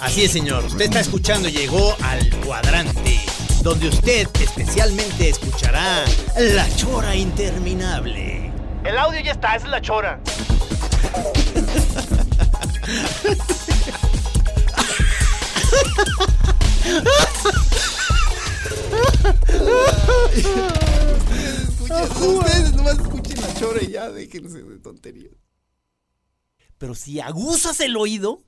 [0.00, 0.64] Así es, señor.
[0.64, 3.20] Usted está escuchando, llegó al cuadrante,
[3.62, 6.04] donde usted especialmente escuchará
[6.36, 8.50] la chora interminable.
[8.84, 10.20] El audio ya está, esa es la Chora.
[22.20, 25.45] Ustedes nomás escuchen la chora y ya déjense de tonterías.
[26.78, 28.40] Pero si aguzas el oído,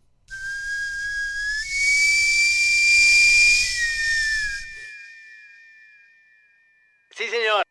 [7.10, 7.64] Sí, señor.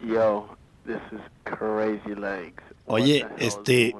[0.00, 0.56] Yo,
[0.86, 2.62] this is crazy legs.
[2.86, 3.96] Oye, este,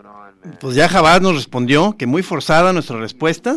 [0.60, 3.56] pues ya Jabás nos respondió que muy forzada nuestra respuesta,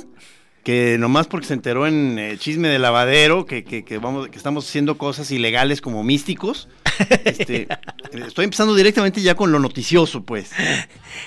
[0.63, 4.37] que nomás porque se enteró en eh, chisme de lavadero, que, que, que vamos, que
[4.37, 6.67] estamos haciendo cosas ilegales como místicos.
[7.25, 7.67] Este,
[8.13, 10.51] estoy empezando directamente ya con lo noticioso, pues.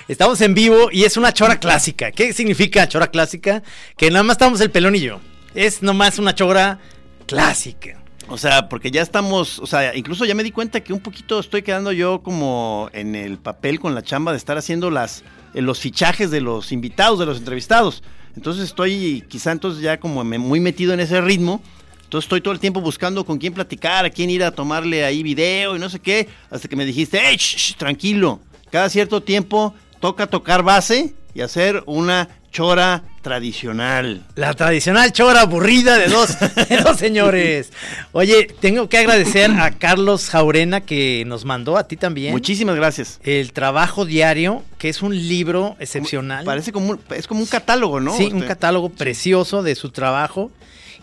[0.07, 2.11] estamos en vivo y es una chora clásica.
[2.11, 3.63] ¿Qué significa chora clásica?
[3.97, 5.19] Que nada más estamos el pelón y yo.
[5.53, 6.79] Es nomás una chora
[7.25, 8.01] clásica.
[8.29, 11.39] O sea, porque ya estamos, o sea, incluso ya me di cuenta que un poquito
[11.39, 15.23] estoy quedando yo como en el papel con la chamba de estar haciendo las
[15.53, 18.03] los fichajes de los invitados, de los entrevistados.
[18.35, 21.61] Entonces estoy quizá entonces ya como muy metido en ese ritmo.
[22.03, 25.23] Entonces estoy todo el tiempo buscando con quién platicar, a quién ir a tomarle ahí
[25.23, 28.39] video y no sé qué, hasta que me dijiste, shh, tranquilo,
[28.71, 34.23] cada cierto tiempo toca tocar base y hacer una chora tradicional.
[34.35, 37.71] La tradicional chora aburrida de dos, de dos señores.
[38.13, 42.31] Oye, tengo que agradecer a Carlos Jaurena que nos mandó a ti también.
[42.31, 43.19] Muchísimas gracias.
[43.23, 46.45] El trabajo diario, que es un libro excepcional.
[46.45, 48.15] Parece como un, es como un catálogo, ¿no?
[48.15, 50.51] Sí, un Este, catálogo precioso de su trabajo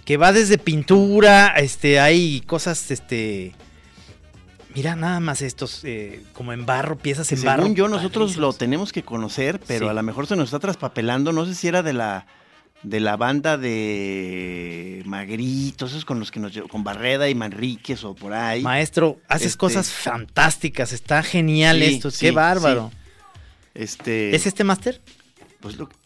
[0.04, 3.52] que va desde pintura, este, hay cosas, este,
[4.74, 7.62] mira nada más estos, eh, como en barro, piezas en barro.
[7.62, 9.90] Según yo, nosotros lo tenemos que conocer, pero Sí.
[9.90, 11.32] a lo mejor se nos está traspapelando.
[11.32, 12.26] No sé si era de la
[12.82, 18.04] de la banda de Magritos, esos con los que nos lle- con Barreda y Manríquez
[18.04, 18.60] o por ahí.
[18.62, 22.92] Maestro, haces Este- cosas fantásticas, está genial Sí, esto, sí, qué bárbaro.
[23.72, 25.00] Este, ¿Es este máster?
[25.60, 25.96] pues lo que-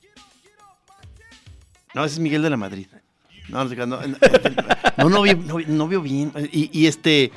[1.95, 2.87] No, ese es Miguel de la Madrid.
[3.49, 6.33] No, no, no, no, no, vio, no, no vio bien.
[6.53, 7.33] Y, y este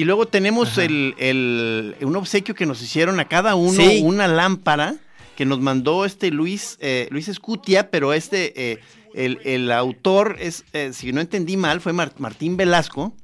[0.00, 4.02] y luego tenemos el, el- un obsequio que nos hicieron a cada uno, Sí.
[4.04, 4.96] una lámpara
[5.36, 8.78] que nos mandó este Luis, eh, Luis Escutia, pero este, eh,
[9.14, 13.14] el, el autor es, eh, si no entendí mal, fue Mar- Martín Velasco,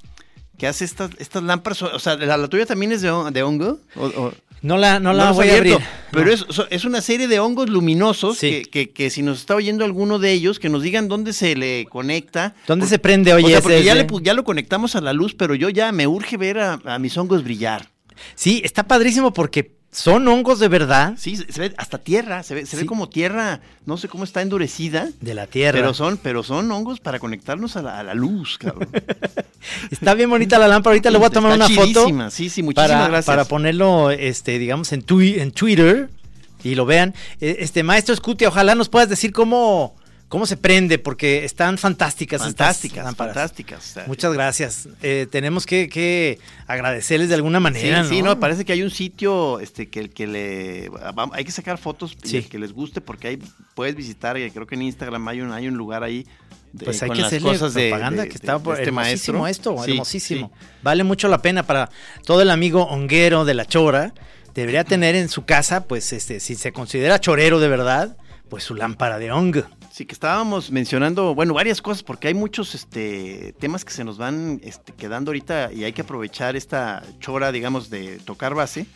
[0.59, 1.83] que hace estas, estas lámparas.
[1.83, 3.78] O sea, ¿la, la tuya también es de, de hongo?
[3.97, 5.78] O- o- No la, no la voy a abrir.
[6.12, 6.32] Pero No.
[6.32, 8.62] es, es una serie de hongos luminosos Sí.
[8.62, 11.56] que, que- que si nos está oyendo alguno de ellos, que nos digan dónde se
[11.56, 12.54] le conecta.
[12.66, 14.02] ¿Dónde se prende, o sea, ese- porque ya, ese?
[14.02, 16.78] le pu- ya lo conectamos a la luz, pero yo ya me urge ver a,
[16.84, 17.88] a mis hongos brillar.
[18.34, 22.54] Sí, está padrísimo porque son hongos de verdad Sí, se, se ve hasta tierra, se
[22.54, 25.08] ve, se ve como tierra, no sé cómo está endurecida.
[25.20, 25.78] de la tierra.
[25.78, 28.88] Pero son, pero son hongos para conectarnos a la, a la luz, cabrón.
[29.91, 30.92] Está bien bonita la lámpara.
[30.94, 31.86] Ahorita le voy a tomar Está una foto.
[32.04, 33.27] chidísima, Sí, sí, muchísimas para, gracias.
[33.27, 36.09] para ponerlo, este, digamos, en, Twitter
[36.65, 37.15] y lo vean.
[37.41, 39.94] Eh, Este maestro Scutia, ojalá nos puedas decir cómo,
[40.32, 42.40] cómo se prende, porque están fantásticas.
[42.40, 43.34] estas fantásticas, lámparas.
[43.34, 43.78] fantásticas.
[43.90, 44.88] o sea, Muchas gracias.
[45.02, 48.04] Eh, tenemos que, que agradecerles de alguna Sí, manera.
[48.04, 51.76] sí, no, parece que hay un sitio este que, que le vam- hay que sacar
[51.76, 52.42] fotos Sí.
[52.44, 53.38] que les guste porque ahí
[53.74, 56.26] puedes visitar, y creo que en Instagram hay un, hay un lugar ahí
[56.72, 59.72] de- Pues hay que hacerle cosas de, propaganda de- que está por- este hermosísimo maestro.
[59.74, 60.50] esto, Sí, hermosísimo.
[60.58, 60.66] sí.
[60.82, 61.90] Vale mucho la pena para
[62.24, 64.14] todo el amigo honguero de la chora.
[64.54, 68.16] Debería tener en su casa, pues, este, si se considera chorero de verdad,
[68.48, 69.62] pues su lámpara de Ong.
[69.92, 74.16] Sí, que estábamos mencionando, bueno, varias cosas, porque hay muchos este, temas que se nos
[74.16, 78.86] van este, quedando ahorita y hay que aprovechar esta chora, digamos, de tocar base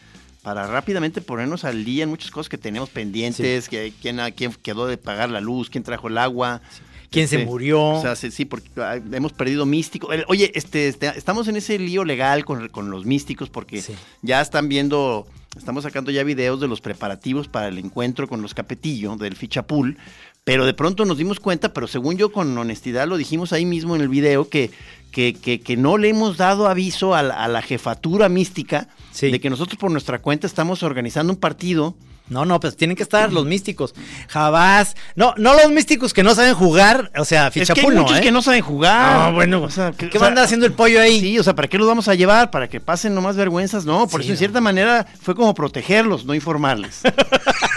[0.42, 4.86] para rápidamente ponernos al día en muchas cosas que tenemos pendientes, que quién, quién quedó
[4.86, 6.62] de pagar la luz, quién trajo el agua.
[7.10, 7.82] ¿Quién se Este, murió?
[7.90, 8.68] O sea, sí, porque
[9.12, 10.12] hemos perdido místico.
[10.12, 13.94] El- Oye, este, este, estamos en ese lío legal con, con los místicos porque Sí.
[14.22, 15.26] ya están viendo,
[15.58, 19.98] estamos sacando ya videos de los preparativos para el encuentro con los Capetillo del Fichapul,
[20.46, 23.96] pero de pronto nos dimos cuenta, pero según yo con honestidad lo dijimos ahí mismo
[23.96, 24.70] en el video, que,
[25.10, 29.30] que, que, que no le hemos dado aviso a la, a la jefatura mística Sí.
[29.32, 31.96] de que nosotros por nuestra cuenta estamos organizando un partido.
[32.28, 33.94] No, no, pues tienen que estar los místicos.
[34.28, 34.94] Jabás.
[35.16, 37.10] No, no los místicos que no saben jugar.
[37.16, 38.20] O sea, es que Fichapul hay no, muchos ¿eh?
[38.20, 39.16] que no saben jugar.
[39.16, 41.18] Ah, bueno, o sea, que- ¿qué o va a andar haciendo el pollo ahí?
[41.20, 42.50] Sí, o sea, ¿para qué los vamos a llevar?
[42.52, 43.84] ¿Para que pasen nomás vergüenzas?
[43.84, 44.38] No, por Sí, eso en no.
[44.38, 47.00] cierta manera fue como protegerlos, no informarles.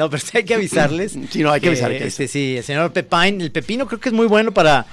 [0.00, 1.18] No, pero sí hay que avisarles.
[1.30, 4.00] Sí, no, hay que avisar, hay que este, sí, el señor Pepine, el pepino creo
[4.00, 4.86] que es muy bueno para,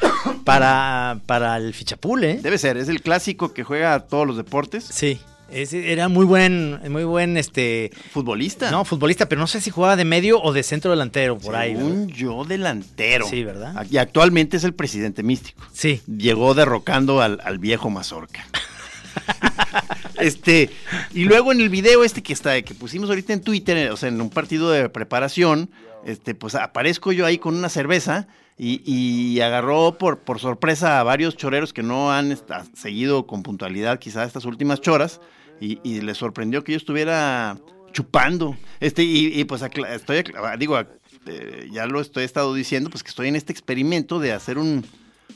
[0.44, 2.40] para, para el Fichapul, ¿eh?
[2.44, 4.84] Debe ser, es el clásico que juega a todos los deportes.
[4.84, 5.20] Sí,
[5.50, 8.70] ese era muy buen, muy buen, este, Futbolista.
[8.70, 11.74] no, futbolista, pero no sé si jugaba de medio o de centro delantero, por ahí.
[11.74, 13.26] Un yo delantero.
[13.30, 13.88] Sí, ¿verdad?
[13.90, 15.64] Y actualmente es el presidente místico.
[15.72, 18.46] Sí, Llegó derrocando al, al viejo Mazorca.
[20.20, 20.70] este,
[21.14, 24.10] y luego en el video este que está, que pusimos ahorita en Twitter, o sea,
[24.10, 25.70] en un partido de preparación,
[26.06, 28.28] este, pues aparezco yo ahí con una cerveza
[28.58, 32.38] y, y agarró por, por sorpresa a varios choreros que no han
[32.74, 35.22] seguido con puntualidad quizá estas últimas choras
[35.60, 37.58] y, les sorprendió que yo estuviera
[37.92, 38.56] chupando.
[38.80, 40.24] Este, y, y, pues estoy,
[40.60, 40.80] digo,
[41.26, 44.86] eh, ya lo estoy estado diciendo, pues que estoy en este experimento de hacer un,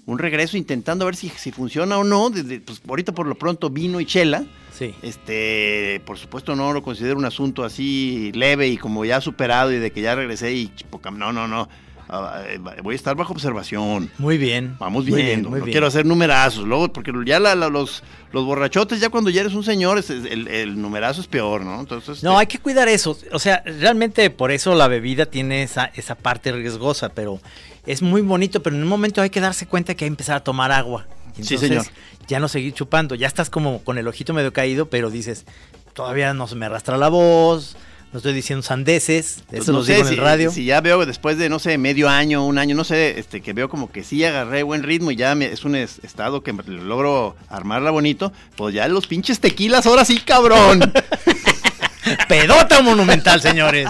[0.06, 2.30] un regreso intentando ver si, si funciona o no.
[2.30, 4.44] Desde, pues ahorita por lo pronto vino y chela.
[4.74, 4.94] sí.
[5.02, 9.78] Este, por supuesto no lo considero un asunto así leve y como ya superado y
[9.80, 10.72] de que ya regresé y
[11.14, 11.70] no, no, no.
[12.14, 14.12] Ah, eh, voy a estar bajo observación.
[14.18, 14.76] Muy bien.
[14.80, 15.50] Vamos Muy viendo.
[15.50, 15.74] muy no bien.
[15.74, 16.66] quiero hacer numerazos.
[16.68, 18.04] Luego, porque ya la- la- los,
[18.34, 21.62] los borrachotes, ya cuando ya eres un señor, es- es- el, el numerazo es peor,
[21.64, 21.80] ¿no?
[21.80, 22.22] Entonces.
[22.22, 23.18] No, este, hay que cuidar eso.
[23.32, 27.40] O sea, realmente por eso la bebida tiene esa, esa parte riesgosa, pero
[27.86, 30.38] es muy bonito, pero en un momento hay que darse cuenta que hay que empezar
[30.38, 31.06] a tomar agua.
[31.38, 31.86] Y Sí, entonces, señor.
[32.28, 33.16] Ya no seguir chupando.
[33.16, 35.46] Ya estás como con el ojito medio caído, pero dices,
[35.94, 37.76] todavía no se me arrastra la voz,
[38.14, 40.52] no estoy diciendo sandeces, pues, eso no lo sé digo en si, el radio.
[40.52, 43.54] Si ya veo después de, no sé, medio año, un año, no sé, este, que
[43.54, 46.52] veo como que sí agarré buen ritmo y ya me- es un es- estado que
[46.54, 50.92] logro armarla bonito, pues ya los pinches tequilas, ahora sí, cabrón.
[52.28, 53.88] Pedota monumental, señores.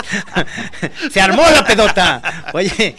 [1.12, 2.22] Se armó la pedota.
[2.54, 2.96] Oye,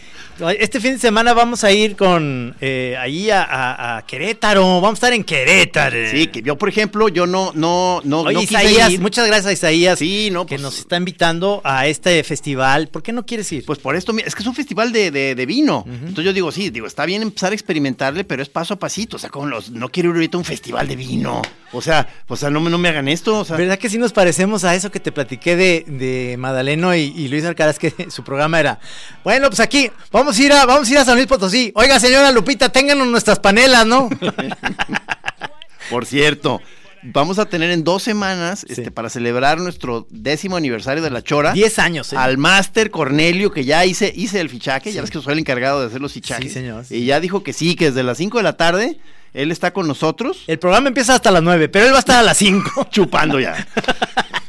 [0.58, 4.80] este fin de semana vamos a ir con eh, ahí a, a- a Querétaro.
[4.80, 5.96] Vamos a estar en Querétaro.
[6.10, 9.00] sí, que yo, por ejemplo, yo no, no, no, Oye, no quise Isaías, ir.
[9.00, 9.98] muchas gracias a Isaías.
[9.98, 12.88] Sí, no, que pues- nos está invitando a este festival.
[12.88, 13.64] ¿Por qué no quieres ir?
[13.64, 15.84] Pues por esto, es que es un festival de, de- de vino.
[15.86, 19.16] Entonces yo digo, sí, digo, está bien empezar a experimentarle, pero es paso a pasito.
[19.16, 21.42] O sea, como los, no quiero ir ahorita a un festival de vino.
[21.74, 23.38] O sea, o sea, no, me- no me hagan esto.
[23.40, 26.94] O sea, ¿Verdad que sí nos parecemos a eso que te platiqué de, de Madaleno
[26.94, 28.78] y, y Luis Alcaraz, que su programa era,
[29.24, 31.72] bueno, pues aquí, vamos a ir a, vamos a ir a San Luis Potosí.
[31.74, 34.08] Oiga, señora Lupita, ténganos nuestras panelas, ¿no?
[35.90, 36.60] Por cierto,
[37.02, 38.66] vamos a tener en dos semanas, Sí.
[38.74, 41.52] este, para celebrar nuestro décimo aniversario de la Chora.
[41.52, 42.16] Diez años, ¿eh?
[42.16, 45.80] Al máster Cornelio, que ya hice, hice el fichaje, ya ves que soy el encargado
[45.80, 46.44] de hacer los fichajes.
[46.44, 46.84] Sí, señor.
[46.90, 48.98] Y ya dijo que sí, que desde las 5 de la tarde
[49.34, 52.18] él está con nosotros, El programa empieza hasta las 9, pero él va a estar
[52.18, 52.88] a las 5.
[52.90, 53.66] chupando ya.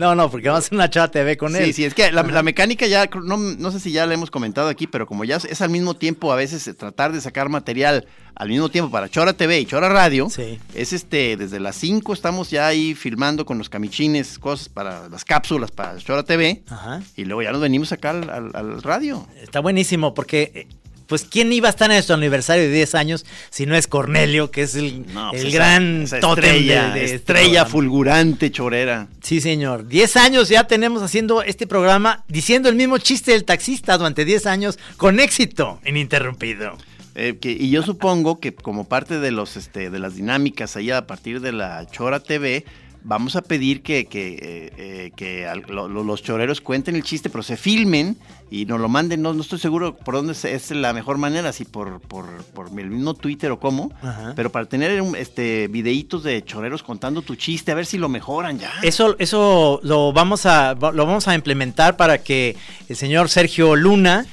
[0.00, 1.66] No, no, porque vamos a hacer una chava TV con él.
[1.66, 4.30] Sí, sí, es que la, la mecánica ya, no, no sé si ya la hemos
[4.30, 7.48] comentado aquí, pero como ya es al mismo tiempo a veces eh, tratar de sacar
[7.50, 10.58] material al mismo tiempo para Chora TV y Chora Radio, Sí.
[10.74, 15.24] es este, desde las 5 estamos ya ahí filmando con los camichines, cosas para las
[15.26, 17.02] cápsulas para Chora TV, Ajá.
[17.16, 19.26] y luego ya nos venimos acá al, al- al radio.
[19.42, 20.66] Está buenísimo porque, eh,
[21.10, 24.50] pues, ¿quién iba a estar en nuestro aniversario de 10 años si no es Cornelio,
[24.50, 28.50] que es el, No, pues el esa- gran esa estrella, de, de este estrella fulgurante,
[28.50, 29.08] chorera.
[29.22, 29.86] Sí, señor.
[29.88, 34.46] 10 años ya tenemos haciendo este programa, diciendo el mismo chiste del taxista durante 10
[34.46, 36.78] años, con éxito ininterrumpido.
[37.16, 40.90] Eh, que- y yo supongo que como parte de los este, de las dinámicas ahí
[40.92, 42.64] a partir de la Chora TV,
[43.02, 47.02] vamos a pedir que, que, eh, eh, que al- lo- lo- los choreros cuenten el
[47.02, 48.16] chiste, pero se filmen
[48.50, 49.22] y nos lo manden.
[49.22, 52.68] No, no estoy seguro por dónde es, es la mejor manera, si por, por, por
[52.78, 54.32] el mismo Twitter o cómo, Ajá.
[54.36, 58.08] pero para tener un, este videitos de choreros contando tu chiste, a ver si lo
[58.08, 58.72] mejoran ya.
[58.82, 62.56] Eso, eso lo vamos a lo vamos a implementar para que
[62.88, 64.26] el señor Sergio Luna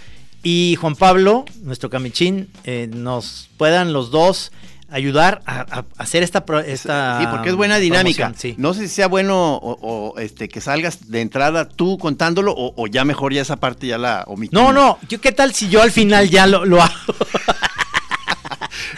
[0.43, 4.51] y Juan Pablo, nuestro camichín, eh, nos puedan los dos
[4.89, 8.33] ayudar a, a hacer esta, esta Sí, porque es buena dinámica.
[8.35, 8.55] sí.
[8.57, 9.77] No sé si sea bueno o,
[10.13, 13.87] o, este que salgas de entrada tú contándolo o, o ya mejor ya esa parte
[13.87, 14.63] ya la omitimos.
[14.63, 16.93] No, no, yo qué tal si yo al final ya lo, lo hago.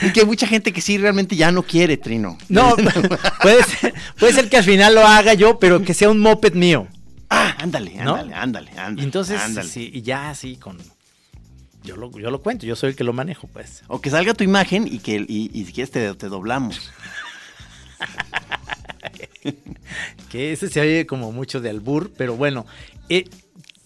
[0.02, 2.38] Es que hay mucha gente que sí realmente ya no quiere, Trino.
[2.48, 2.76] No,
[3.42, 6.54] puede ser, puede ser que al final lo haga yo, pero que sea un moped
[6.54, 6.88] mío.
[7.30, 8.16] Ah, ándale, ¿No?
[8.16, 9.02] ándale, ándale, ándale.
[9.02, 9.68] Y entonces, ándale.
[9.68, 10.78] sí, y ya así con...
[11.84, 13.84] Yo lo, yo lo cuento, yo soy el que lo manejo, pues.
[13.88, 16.92] O que salga tu imagen y que y, y si quieres te, te doblamos.
[20.30, 22.66] Que ese se oye como mucho de albur, pero bueno.
[23.10, 23.26] eh,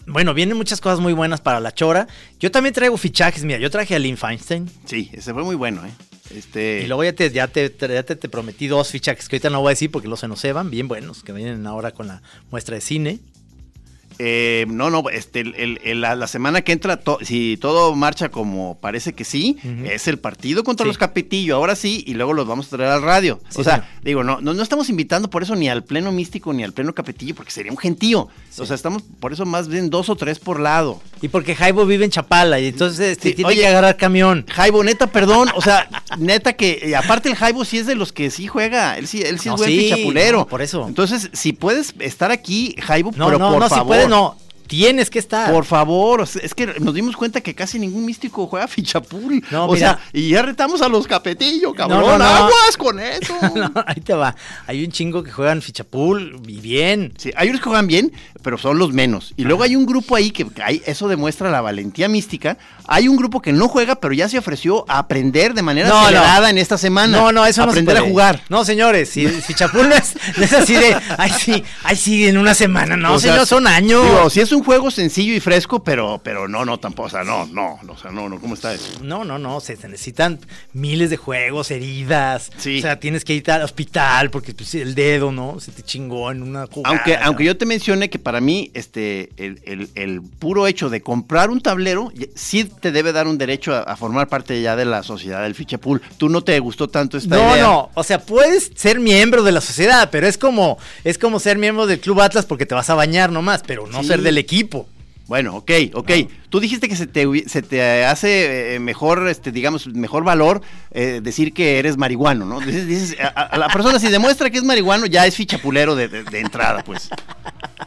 [0.06, 2.06] bueno, vienen muchas cosas muy buenas para la chora.
[2.38, 4.70] Yo también traigo fichajes, mira, yo traje a Lynn Feinstein.
[4.84, 5.90] Sí, ese fue muy bueno, ¿eh?
[6.34, 9.50] Este, Y luego ya te, ya te, ya te, te prometí dos fichajes que ahorita
[9.50, 12.22] no voy a decir porque los se nos bien buenos, que vienen ahora con la
[12.50, 13.20] muestra de cine.
[14.18, 17.94] Eh, no, no, este, el- el- el- la, la semana que entra, to- si todo
[17.94, 20.88] marcha como parece que sí, es el partido contra Sí.
[20.88, 23.40] los Capetillo, ahora sí, y luego los vamos a traer al radio.
[23.48, 23.88] Sí, o sea, señor.
[24.02, 26.94] digo, no, no, no estamos invitando por eso ni al pleno místico ni al pleno
[26.94, 28.28] Capetillo, porque sería un gentío.
[28.50, 28.62] Sí.
[28.62, 31.00] O sea, estamos por eso más bien dos o tres por lado.
[31.22, 33.60] Y porque Jaibo vive en Chapala y entonces este, tiene oye.
[33.62, 34.44] que agarrar camión.
[34.50, 38.12] Jaibo, neta, perdón, o sea, neta que, eh, aparte el Jaibo sí es de los
[38.12, 40.38] que sí juega, él sí, él sí No, es buen sí, fichapulero.
[40.38, 40.86] no, por eso.
[40.86, 43.96] Entonces, si puedes estar aquí, Jaibo, No, pero no, por no, favor.
[43.96, 44.43] si puedes, no.
[44.66, 45.52] Tienes que estar.
[45.52, 49.44] Por favor, es que nos dimos cuenta que casi ningún místico juega fichapul.
[49.50, 49.94] No, o mira.
[49.94, 52.00] sea, y ya retamos a los capetillos, cabrón.
[52.00, 52.24] no, no.
[52.24, 53.34] Aguas con eso.
[53.54, 54.34] No, ahí te va.
[54.66, 57.12] Hay un chingo que juegan fichapul y bien.
[57.18, 59.32] Sí, hay unos que juegan bien, pero son los menos.
[59.36, 62.56] Y luego hay un grupo ahí que hay, eso demuestra la valentía mística.
[62.86, 65.94] Hay un grupo que no juega, pero ya se ofreció a aprender de manera No,
[65.94, 66.00] no.
[66.06, 67.16] acelerada en esta semana.
[67.16, 68.42] No, no, eso no se Aprender a jugar.
[68.48, 72.38] No, señores, si fichapul no es, no es así de, ay sí, ay sí, en
[72.38, 72.96] una semana.
[72.96, 74.02] No, O sea, señor, son años.
[74.04, 77.06] Digo, si es un juego sencillo y fresco, pero, pero no, no, tampoco.
[77.06, 79.00] O sea, no, no, no, o sea, no, no, ¿cómo está eso?
[79.02, 80.38] No, no, no, se, se necesitan
[80.72, 82.50] miles de juegos, heridas.
[82.58, 82.78] Sí.
[82.78, 85.60] O sea, tienes que ir al hospital porque pues, el dedo, ¿no?
[85.60, 86.94] Se te chingó en una jugada.
[86.96, 87.24] Aunque, ¿no?
[87.24, 91.50] aunque yo te mencione que para mí, este, el, el- el puro hecho de comprar
[91.50, 95.02] un tablero, sí te debe dar un derecho a, a formar parte ya de la
[95.02, 96.00] sociedad del fichapool.
[96.18, 97.62] Tú no te gustó tanto esta No, idea.
[97.62, 101.58] no, o sea, puedes ser miembro de la sociedad, pero es como, es como ser
[101.58, 104.08] miembro del Club Atlas porque te vas a bañar nomás, pero no Sí.
[104.08, 104.86] ser del equipo.
[105.26, 106.10] Bueno, ok, ok.
[106.50, 110.60] Tú dijiste que se te, se te hace eh, mejor, este, digamos, mejor valor
[110.90, 112.60] eh, decir que eres marihuano, ¿no?
[112.60, 116.08] Dices, dices, a, a la persona si demuestra que es marihuano ya es fichapulero de,
[116.08, 117.08] de- de entrada, pues.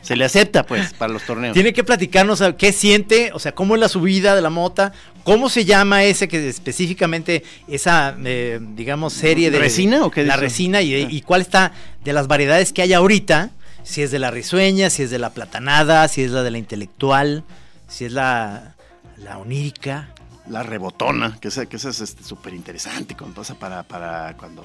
[0.01, 1.53] Se le acepta, pues, para los torneos.
[1.53, 4.91] Tiene que platicarnos a qué siente, o sea, cómo es la subida de la mota,
[5.23, 9.59] cómo se llama ese que específicamente, esa, eh, digamos, serie de...
[9.59, 10.41] ¿Resina o qué La dice?
[10.45, 11.71] resina y, y cuál está
[12.03, 13.51] de las variedades que hay ahorita,
[13.87, 16.57] si es de la risueña, si es de la platanada, si es la de la
[16.57, 17.43] intelectual,
[17.87, 18.75] si es la,
[19.17, 20.09] la onírica.
[20.49, 24.63] La rebotona, que esa, que esa es este, súper interesante cuando pasa para, para cuando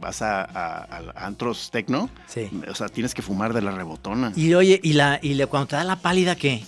[0.00, 2.10] vas a, a- a antros tecno.
[2.28, 2.50] Sí.
[2.70, 4.32] O sea, tienes que fumar de la rebotona.
[4.36, 6.62] Y oye, y la, y la- cuando te da la pálida, ¿qué?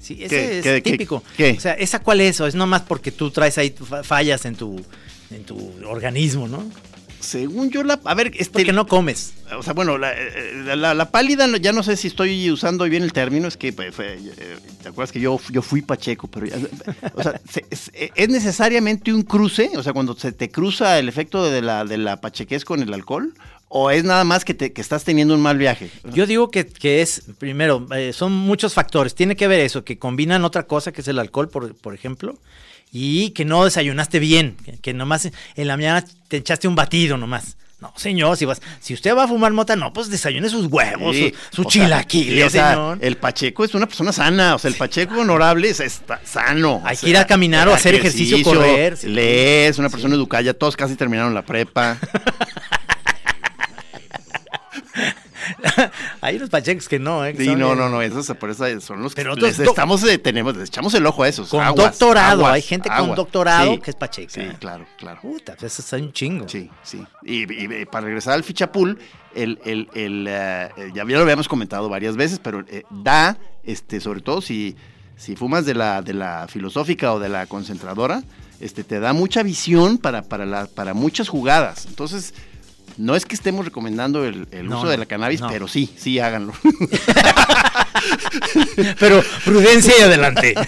[0.00, 0.58] Sí, ese ¿Qué?
[0.58, 0.80] es ¿Qué?
[0.82, 1.22] Típico.
[1.36, 1.54] ¿Qué?
[1.56, 2.40] O sea, ¿esa cuál es?
[2.40, 4.82] ¿O es nomás porque tú traes ahí fa- fallas en tu,
[5.30, 6.64] en tu organismo, ¿no?
[7.20, 8.00] Según yo, la.
[8.04, 8.50] A ver, este.
[8.52, 9.34] Porque no comes.
[9.56, 13.02] O sea, bueno, la, eh, la- la pálida, ya no sé si estoy usando bien
[13.02, 16.28] el término, es que, pues, fue, eh, ¿te acuerdas que yo, yo fui Pacheco?
[16.28, 16.56] Pero, ya-
[17.14, 21.08] o sea, se- es, es necesariamente un cruce, o sea, cuando se te cruza el
[21.08, 23.34] efecto de la, de la pachequez con el alcohol,
[23.68, 25.90] o es nada más que, te, que estás teniendo un mal viaje.
[26.12, 29.14] Yo digo que, que es, primero, eh, son muchos factores.
[29.14, 32.36] Tiene que ver eso, que combinan otra cosa, que es el alcohol, por, por ejemplo,
[32.92, 37.16] y que no desayunaste bien, que, que nomás en la mañana te echaste un batido
[37.16, 37.56] nomás.
[37.80, 41.16] No, señor, si vas, si usted va a fumar mota, no, pues desayune sus huevos,
[41.16, 42.98] Sí, su, chilaquiles, sí, sea, señor.
[43.00, 46.82] El Pacheco es una persona sana, o sea, el Pacheco honorable es, está sano.
[46.84, 49.08] Hay o que ir a caminar o hacer ejercicio, correr, sí.
[49.08, 51.96] Lee, es una persona educada, ya todos casi terminaron la prepa.
[56.20, 57.34] Hay unos pachecos que no, ¿eh?
[57.34, 60.02] que Sí, no, no, no, esos por eso son los que Pero les do- estamos,
[60.04, 61.48] eh, tenemos, les echamos el ojo a esos.
[61.48, 64.30] Con aguas, doctorado, aguas, hay gente con doctorado Sí, que es pacheca.
[64.32, 65.20] Sí, claro, claro.
[65.20, 66.48] Puta, pues eso es un chingo.
[66.48, 67.04] Sí, sí.
[67.24, 68.98] Y, y, para regresar al fichapool,
[69.34, 74.00] el, el, el, eh, ya, ya lo habíamos comentado varias veces, pero eh, da, este,
[74.00, 74.76] sobre todo si,
[75.16, 78.22] si fumas de la, de la filosófica o de la concentradora,
[78.60, 81.86] este, te da mucha visión para, para, la, para muchas jugadas.
[81.86, 82.34] Entonces,
[83.00, 85.48] no es que estemos recomendando el, el No, uso de la cannabis, no.
[85.48, 86.52] pero sí, sí háganlo.
[88.98, 90.54] Pero prudencia y adelante.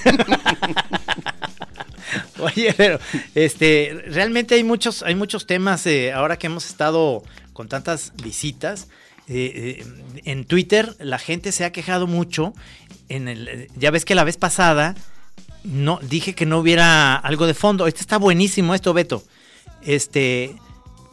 [2.39, 2.99] Oye, pero
[3.35, 7.23] este, realmente hay muchos, hay muchos temas eh, ahora que hemos estado
[7.53, 8.89] con tantas visitas.
[9.29, 12.53] eh, eh, en Twitter la gente se ha quejado mucho.
[13.09, 14.95] En el, ya ves que la vez pasada
[15.65, 17.87] no dije que no hubiera algo de fondo.
[17.87, 19.23] Este está buenísimo, esto, Beto.
[19.83, 20.55] Este,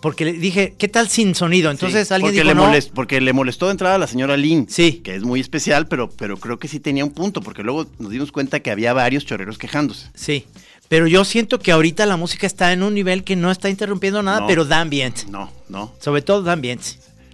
[0.02, 1.72] porque le dije, ¿qué tal sin sonido?
[1.72, 2.72] Entonces Sí, alguien porque dijo, le no.
[2.72, 4.68] molest- porque le molestó de entrada a la señora Lynn.
[4.70, 5.02] Sí.
[5.04, 8.12] Que es muy especial, pero, pero creo que sí tenía un punto, porque luego nos
[8.12, 10.08] dimos cuenta que había varios choreros quejándose.
[10.16, 10.46] Sí,
[10.88, 14.24] pero yo siento que ahorita la música está en un nivel que no está interrumpiendo
[14.24, 14.48] nada, No.
[14.48, 15.24] pero da ambiente.
[15.30, 15.94] No, no.
[16.00, 16.88] Sobre todo da ambiente.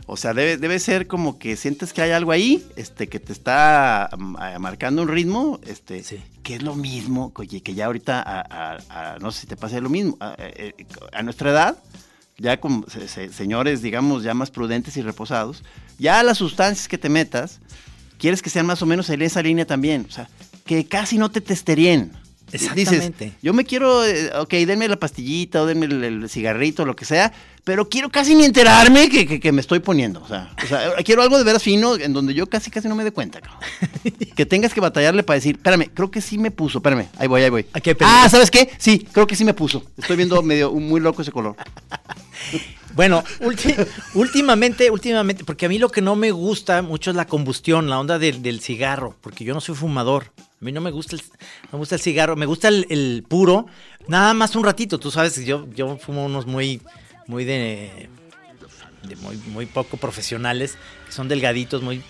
[0.08, 3.34] O sea, debe, debe ser como que sientes que hay algo ahí, este, que te
[3.34, 6.18] está mm, marcando un ritmo, este, Sí.
[6.44, 9.56] que es lo mismo, oye, que ya ahorita, a- a- a- no sé si te
[9.58, 11.78] pasa lo mismo, a, eh, eh, a nuestra edad,
[12.38, 15.64] ya como se- se- señores, digamos, ya más prudentes y reposados,
[16.00, 17.60] ya las sustancias que te metas,
[18.18, 20.30] quieres que sean más o menos en esa línea también, o sea,
[20.66, 22.12] que casi no te testerien.
[22.56, 23.26] Exactamente.
[23.26, 26.96] Dices, yo me quiero, eh, ok, denme la pastillita o denme el, el cigarrito, lo
[26.96, 27.32] que sea,
[27.64, 30.22] pero quiero casi ni enterarme que, que- que me estoy poniendo.
[30.22, 32.96] O sea, o sea, quiero algo de veras fino en donde yo casi casi no
[32.96, 33.42] me dé cuenta.
[33.42, 33.60] cabrón.
[34.36, 37.42] que tengas que batallarle para decir, espérame, creo que sí me puso, espérame, ahí voy,
[37.44, 37.66] ahí voy.
[38.02, 38.70] Ah, ¿sabes qué?
[38.78, 39.84] Sí, creo que sí me puso.
[39.98, 41.56] Estoy viendo medio muy loco ese color.
[42.96, 43.26] Bueno,
[44.14, 48.00] últimamente, últimamente, porque a mí lo que no me gusta mucho es la combustión, la
[48.00, 50.32] onda del, del cigarro, porque yo no soy fumador.
[50.66, 51.22] A mí no me gusta el,
[51.72, 53.68] me gusta el cigarro, me gusta el, el puro,
[54.08, 54.98] nada más un ratito.
[55.00, 56.82] Tú sabes, yo, yo fumo unos muy,
[57.28, 58.10] muy de,
[59.08, 62.02] de muy, muy poco profesionales, que son delgaditos, muy,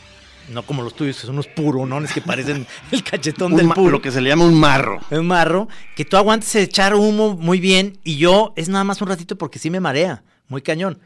[0.47, 3.91] no como los tuyos, que son unos puronones que parecen el cachetón Un del puro.
[3.91, 5.01] lo que se le llama un marro.
[5.11, 9.09] un marro, que tú aguantes echar humo muy bien y yo es nada más un
[9.09, 11.01] ratito porque sí me marea, muy cañón.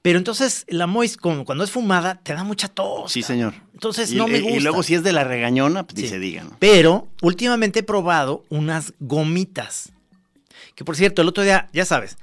[0.00, 3.12] Pero entonces la mois, como cuando es fumada, te da mucha tos.
[3.12, 3.52] Sí, señor.
[3.74, 4.56] Entonces y, no me gusta.
[4.56, 6.08] Y luego si es de la regañona, pues ni Sí.
[6.08, 6.56] se diga, ¿no?
[6.58, 9.92] Pero últimamente he probado unas gomitas.
[10.74, 12.16] Que por cierto, el otro día, ya sabes,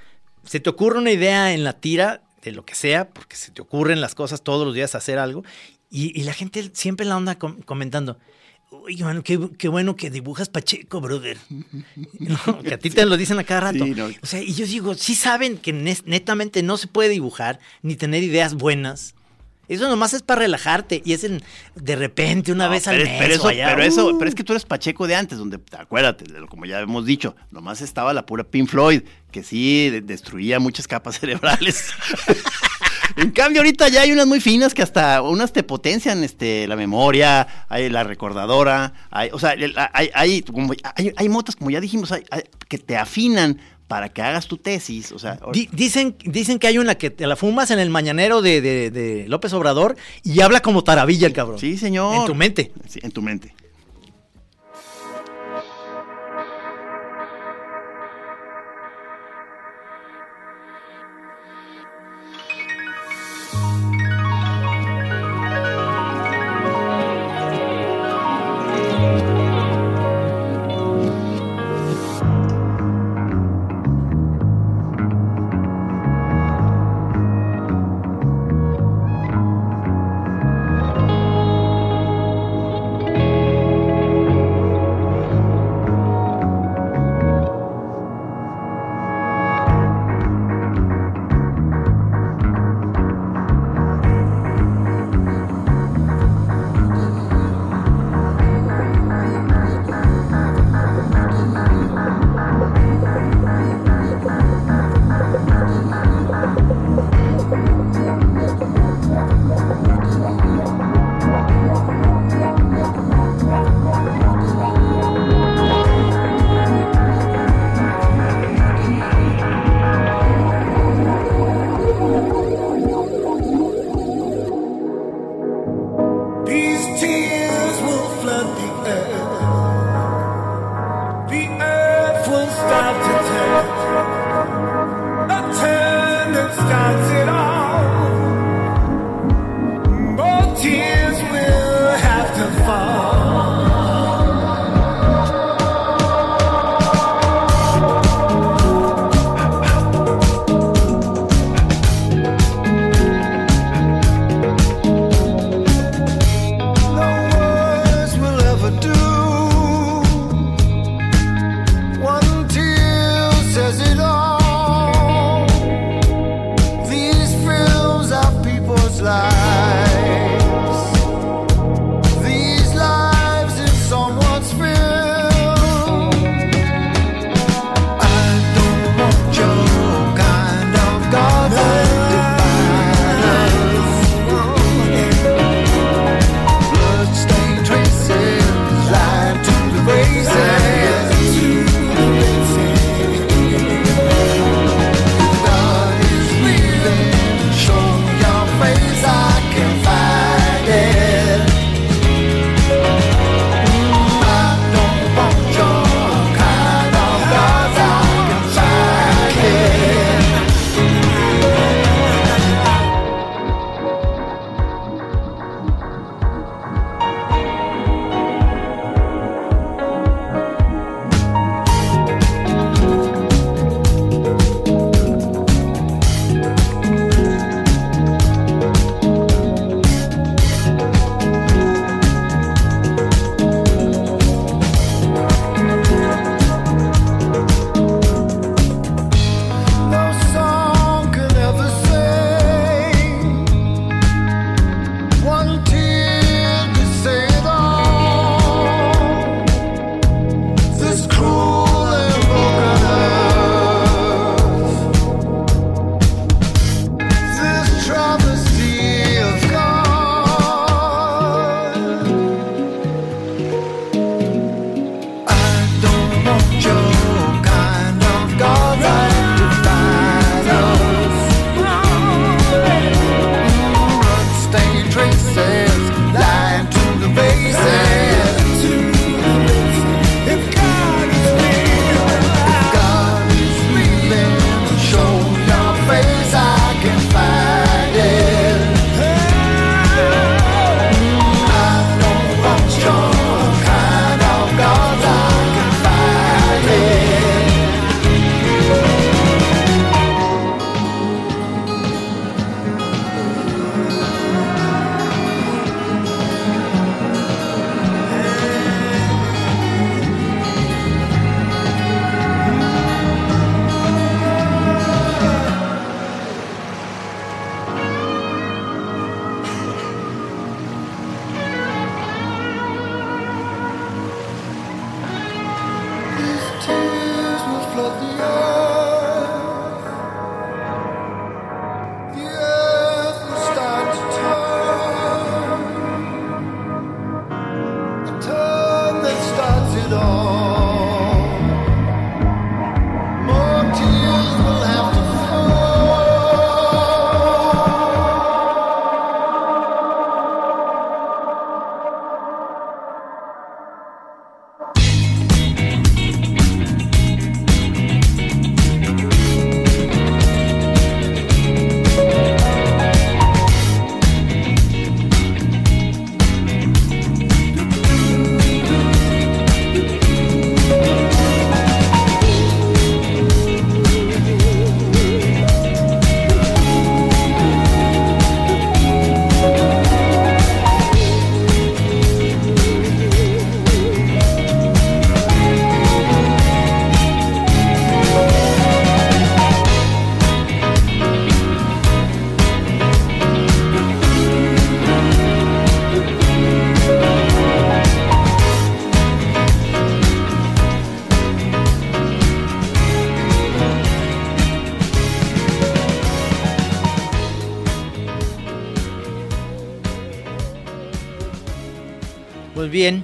[0.45, 3.61] se te ocurre una idea en la tira de lo que sea, porque se te
[3.61, 5.43] ocurren las cosas todos los días hacer algo,
[5.91, 8.17] y, y la gente siempre la onda com- comentando.
[8.71, 11.37] Oye, mano, qué, qué bueno que dibujas Pacheco, brother.
[12.19, 13.83] No, que a ti te lo dicen a cada rato.
[13.83, 14.07] Sí, no.
[14.21, 18.23] O sea, y yo digo, sí saben que netamente no se puede dibujar ni tener
[18.23, 19.13] ideas buenas.
[19.73, 21.41] Eso nomás es para relajarte y es en,
[21.75, 23.09] de repente una No, vez al mes.
[23.19, 24.17] pero o eso, allá, pero eso, uh.
[24.17, 27.81] pero es que tú eres Pacheco de antes, donde acuérdate, como ya hemos dicho, nomás
[27.81, 29.01] estaba la pura Pink Floyd,
[29.31, 31.91] que sí de- destruía muchas capas cerebrales.
[33.17, 36.75] en cambio, ahorita ya hay unas muy finas que hasta unas te potencian este, la
[36.75, 39.55] memoria, hay la recordadora, hay, o sea,
[39.93, 42.23] hay, hay, como- hay, hay motas, como ya dijimos, hay-
[42.67, 43.59] que te afinan
[43.91, 45.11] para que hagas tu tesis.
[45.11, 48.41] O sea, Di- dicen, dicen que hay una que te la fumas en el mañanero
[48.41, 51.59] de, de- de López Obrador y habla como taravilla el cabrón.
[51.59, 52.15] sí, señor.
[52.15, 52.71] En tu mente.
[52.87, 53.53] Sí, en tu mente.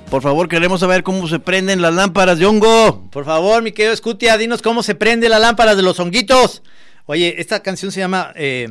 [0.09, 3.07] Por favor, queremos saber cómo se prenden las lámparas de hongo.
[3.11, 6.63] Por favor, mi querido Scutia, dinos cómo se prende la lámpara de los honguitos.
[7.05, 8.31] Oye, esta canción se llama...
[8.35, 8.67] eh,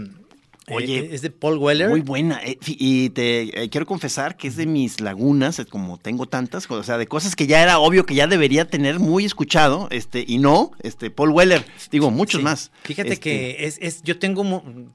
[0.71, 1.89] Oye, eh, es de Paul Weller.
[1.89, 2.41] Muy buena.
[2.45, 6.69] eh, y te eh, quiero confesar que es de mis lagunas, eh, como tengo tantas,
[6.71, 10.25] o sea, de cosas que ya era obvio que ya debería tener muy escuchado, este,
[10.27, 12.45] y no, este, Paul Weller, digo, muchos Sí.
[12.45, 12.73] más.
[12.83, 14.45] Fíjate Este, que es, es- yo tengo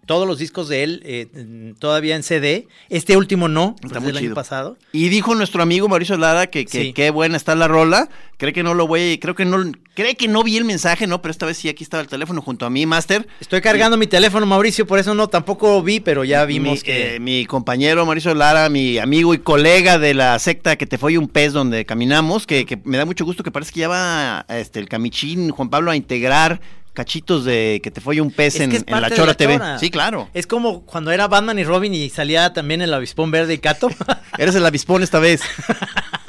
[0.06, 2.68] todos los discos de él eh, todavía en CD.
[2.90, 4.78] Este último no, Está muy del año pasado.
[4.92, 6.94] Y dijo nuestro amigo Mauricio Lara que, que Sí.
[6.94, 8.10] qué buena está la rola.
[8.38, 11.22] Cree que no lo voy, creo que no, cree que no vi el mensaje, ¿no?
[11.22, 13.28] Pero esta vez sí, aquí estaba el teléfono junto a mí, Master.
[13.40, 17.16] Estoy cargando mi teléfono, Mauricio, por eso no tampoco vi, pero ya vimos mi, que
[17.16, 21.18] eh, mi compañero Mauricio Lara, mi amigo y colega de la secta que te fue
[21.18, 24.46] un pez donde caminamos, que, que me da mucho gusto que parece que ya va
[24.50, 26.62] este, el camichín Juan Pablo a integrar
[26.94, 29.58] cachitos de que te fue un pez Es en, la Chora La TV.
[29.58, 29.80] Chora.
[29.80, 30.30] Sí, claro.
[30.34, 33.90] es como cuando era Batman y Robin y salía también el avispón verde y Cato.
[34.38, 35.42] Eres el avispón esta vez.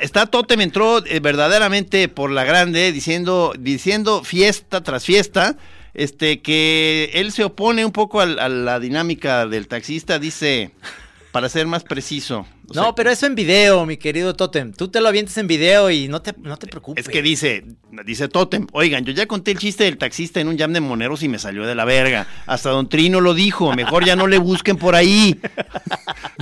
[0.00, 5.56] Está, Totem entró eh, verdaderamente por la grande diciendo, diciendo fiesta tras fiesta,
[5.92, 10.70] este que él se opone un poco a, la dinámica del taxista, dice,
[11.30, 12.46] para ser más preciso.
[12.72, 14.72] sea, no, pero eso en video, mi querido Totem.
[14.72, 17.04] Tú te lo avientes en video y no te, no te preocupes.
[17.04, 17.64] Es que dice,
[18.06, 21.22] dice Totem, oigan, yo ya conté el chiste del taxista en un jam de moneros
[21.22, 22.26] y me salió de la verga.
[22.46, 25.38] Hasta Don Trino lo dijo, mejor ya no le busquen por ahí.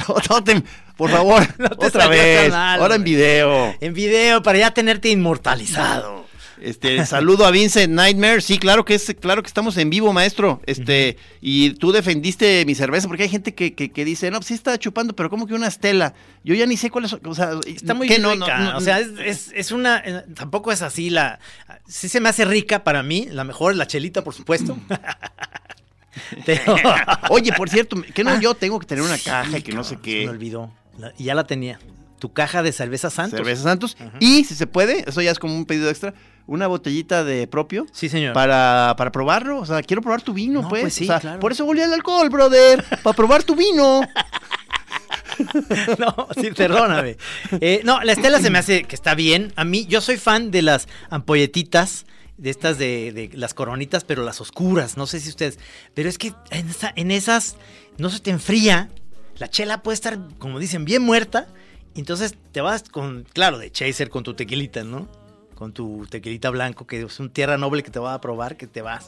[0.09, 0.61] No, Totem,
[0.97, 3.75] por favor, No otra vez, mal, ahora en video.
[3.81, 6.25] En video, para ya tenerte inmortalizado.
[6.63, 8.41] Este, saludo a Vincent Nightmare.
[8.41, 10.63] Sí, claro que es, claro que estamos en vivo, maestro.
[10.67, 14.47] Este, y tú defendiste mi cerveza, porque hay gente que, que, que dice, no, pues
[14.47, 16.15] sí está chupando, pero como que una estela.
[16.43, 18.15] Yo ya ni sé cuál es, o sea, Está muy ¿qué?
[18.17, 18.29] rica.
[18.29, 19.99] No, no, no, o sea, es, es- es una.
[20.07, 21.39] eh, Tampoco es así la.
[21.87, 23.27] Sí se me hace rica para mí.
[23.31, 24.79] La mejor es la chelita, por supuesto.
[26.47, 26.77] Pero.
[27.31, 29.97] Oye, por cierto, que no yo tengo que tener una caja Sí, que no sé
[29.97, 30.29] cabrón, Se me qué.
[30.29, 30.73] olvidó.
[30.99, 31.79] La- y ya la tenía.
[32.19, 33.37] Tu caja de cerveza Santos.
[33.39, 33.97] Cerveza Santos.
[34.21, 36.15] Y si se puede, eso ya es como un pedido extra,
[36.47, 37.87] una botellita de propio.
[37.93, 38.33] Sí, señor.
[38.33, 40.83] Para, para probarlo, o sea, quiero probar tu vino, No, pues.
[40.83, 41.41] pues sí, O sea, claro.
[41.41, 44.01] Por eso volví al alcohol, brother, para probar tu vino.
[45.99, 47.17] No, sí, perdóname.
[47.61, 49.53] Eh, no, la estela se me hace que está bien.
[49.57, 54.23] A mí, yo soy fan de las ampolletitas, de estas de, de las coronitas, pero
[54.23, 54.97] las oscuras.
[54.97, 55.59] No sé si ustedes.
[55.95, 57.57] Pero es que en, esa- en esas
[57.99, 58.91] no se te enfría.
[59.39, 61.49] La chela puede estar, como dicen, bien muerta.
[61.95, 65.09] Entonces te vas con, claro, de chaser con tu tequilita, ¿no?
[65.55, 68.67] Con tu tequilita blanco, que es un tierra noble que te va a probar, que
[68.67, 69.03] te va a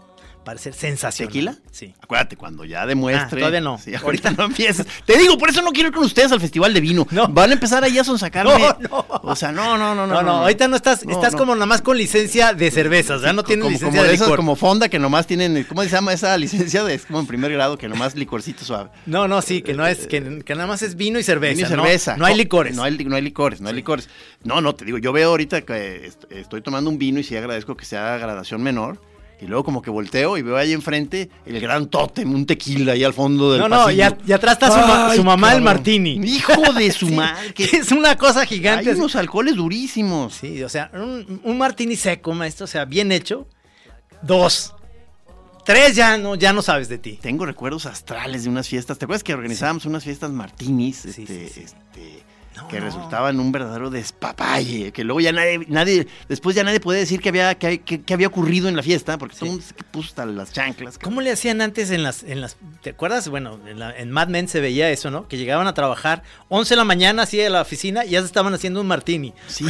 [0.46, 1.32] parecer sensacional.
[1.32, 1.56] ¿Tequila?
[1.72, 1.92] Sí.
[2.00, 3.26] Acuérdate, cuando ya demuestre.
[3.26, 3.78] Ah, todavía no.
[3.78, 4.86] Sí, ahorita no empieces.
[5.04, 7.06] Te digo, por eso no quiero ir con ustedes al Festival de Vino.
[7.10, 7.26] No.
[7.28, 8.52] Van a empezar ahí a sonsacarme.
[8.58, 9.06] No, no.
[9.22, 10.14] O sea, no, no, no, no.
[10.14, 13.34] No, no, ahorita no estás, estás como nada más con licencia de cervezas, ¿verdad?
[13.34, 14.36] No tienes como, licencia como de de esas, licor.
[14.38, 16.84] como fonda que nomás tienen, ¿cómo se llama esa licencia?
[16.84, 18.90] De, es como en primer grado, que nomás licorcito suave.
[19.04, 21.56] No, no, sí, que no es, que, que nada más es vino y cerveza.
[21.56, 21.82] Vino y ¿no?
[21.82, 22.16] cerveza.
[22.16, 22.76] No, hay licores.
[22.76, 24.08] No hay, no hay licores, no hay licores.
[24.44, 27.36] No, no, te digo, yo veo ahorita que est- estoy tomando un vino y sí
[27.36, 29.00] agradezco que sea gradación menor.
[29.40, 33.04] Y luego como que volteo y veo ahí enfrente el gran tótem, un tequila ahí
[33.04, 34.04] al fondo del No, no, y, pasillo.
[34.06, 35.64] a- y atrás está su, ma- Ay, su mamá, el cabrón.
[35.64, 36.20] Martini.
[36.24, 37.52] Hijo de su Sí, madre.
[37.52, 38.90] que es una cosa Hay gigante.
[38.90, 38.98] así.
[38.98, 40.34] unos alcoholes durísimos.
[40.36, 43.46] Sí, o sea, un, un martini seco, maestro, o sea, bien hecho.
[44.22, 44.72] Dos.
[45.66, 47.18] Tres ya no, ya no sabes de ti.
[47.20, 48.98] Tengo recuerdos astrales de unas fiestas.
[48.98, 50.98] ¿Te acuerdas que organizábamos unas fiestas martinis?
[50.98, 52.22] Sí, este, este,
[52.56, 52.86] No, que no.
[52.86, 54.92] resultaban un verdadero despapalle.
[54.92, 58.14] Que luego ya nadie, nadie, después ya nadie puede decir que había, que, que- que
[58.14, 60.98] había ocurrido en la fiesta, porque todo el mundo se puso hasta las chanclas.
[60.98, 63.28] ¿Cómo le hacían antes en las, en las, ¿te acuerdas?
[63.28, 65.28] Bueno, en, la- en Mad Men se veía eso, ¿no?
[65.28, 68.26] Que llegaban a trabajar 11 de la mañana así de la oficina y ya se
[68.26, 69.34] estaban haciendo un martini.
[69.46, 69.64] Sí.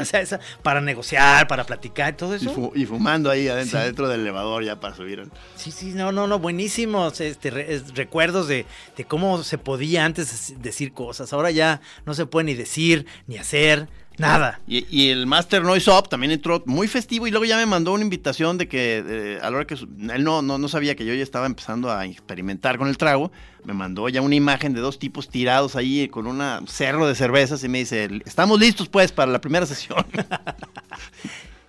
[0.00, 2.50] O sea, esa- para negociar, para platicar, todo Y, eso.
[2.54, 3.82] fu- y fumando ahí adentro, Sí.
[3.82, 5.28] adentro del elevador ya para subir.
[5.54, 8.64] Sí, sí, no, no, no, buenísimos este, re- es- recuerdos de,
[8.96, 11.32] de cómo se podía antes decir cosas.
[11.34, 14.60] Ahora ya no se puede ni decir, ni hacer, nada.
[14.66, 17.92] Y, y el Master Noise Up también entró muy festivo y luego ya me mandó
[17.92, 21.04] una invitación de que eh, a la hora que él no, no, no sabía que
[21.04, 23.32] yo ya estaba empezando a experimentar con el trago,
[23.64, 27.62] me mandó ya una imagen de dos tipos tirados ahí con un cerro de cervezas
[27.64, 30.04] y me dice, estamos listos pues para la primera sesión.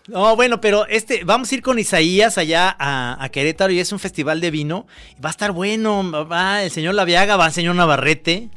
[0.06, 3.94] No, bueno, pero este, vamos a ir con Isaías allá a, a Querétaro y es
[3.94, 4.86] un festival de vino.
[5.24, 8.50] Va a estar bueno, va el señor Laviaga, va el señor Navarrete.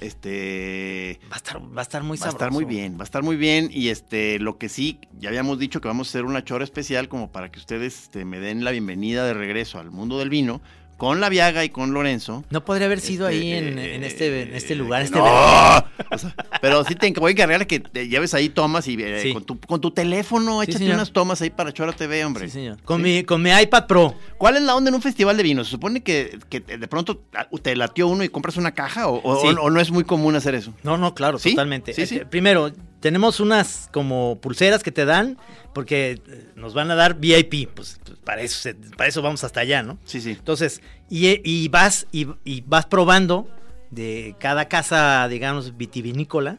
[0.00, 1.20] Este...
[1.30, 2.36] Va a estar, va a estar muy Va a sabroso.
[2.36, 3.68] estar muy bien, va a estar muy bien.
[3.72, 7.08] Y este, lo que sí, ya habíamos dicho que vamos a hacer una chora especial
[7.08, 10.60] como para que ustedes este, me den la bienvenida de regreso al mundo del vino
[11.00, 12.44] con la Viaga y con Lorenzo.
[12.50, 15.24] No podría haber sido Este, ahí en, en este, en este eh, lugar, este no.
[15.24, 19.18] O sea, pero sí te voy a encargar que te lleves ahí tomas y eh,
[19.22, 19.32] Sí.
[19.32, 22.44] con, tu, con tu teléfono, échate unas tomas ahí para Chora TV, hombre.
[22.48, 22.82] Sí, señor.
[22.82, 23.02] Con, Sí.
[23.04, 24.14] mi, con mi iPad Pro.
[24.36, 25.64] ¿Cuál es la onda en un festival de vino?
[25.64, 27.24] ¿Se supone que, que de pronto
[27.62, 30.74] te latió uno y compras una caja o, no es muy común hacer eso?
[30.82, 31.94] No, no, claro, totalmente.
[31.94, 32.16] Sí, sí.
[32.16, 35.38] Eh, Primero, tenemos unas como pulseras que te dan
[35.74, 39.82] porque eh, nos van a dar VIP, pues, para eso para eso vamos hasta allá,
[39.82, 39.98] ¿no?
[40.04, 40.30] Sí, sí.
[40.30, 43.48] Entonces, y, y vas y, y vas probando
[43.90, 46.58] de cada casa, digamos, vitivinícola,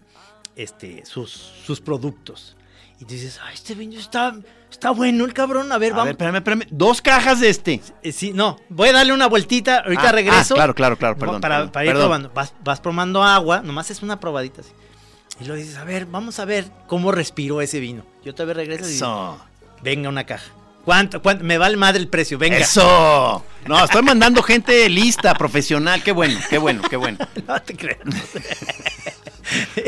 [0.56, 1.32] este, sus,
[1.66, 2.58] sus productos.
[3.00, 4.36] Y dices, ay, este vino está,
[4.70, 6.06] está bueno el cabrón, a ver, A vamos.
[6.06, 6.68] ver, espérame, espérame.
[6.70, 7.82] Dos cajas de este.
[8.04, 10.54] Eh, sí, no, voy a darle una vueltita, ahorita Ah, regreso.
[10.54, 12.04] ah, claro, claro, claro, perdón, Para, perdón, para ir perdón.
[12.04, 12.30] probando.
[12.34, 14.72] Vas, vas probando agua, nomás es una probadita así.
[15.40, 18.04] Y luego dices, a ver, vamos a ver cómo respiró ese vino.
[18.24, 19.40] Yo todavía regreso y Eso.
[19.82, 20.52] venga una caja.
[20.86, 21.44] ¿Cuánto, cuánto?
[21.44, 22.58] Me vale madre el precio, venga.
[22.58, 23.44] Eso.
[23.68, 26.02] No, estoy mandando gente lista, profesional.
[26.04, 27.18] Qué bueno, qué bueno, qué bueno.
[27.48, 28.00] No te creas.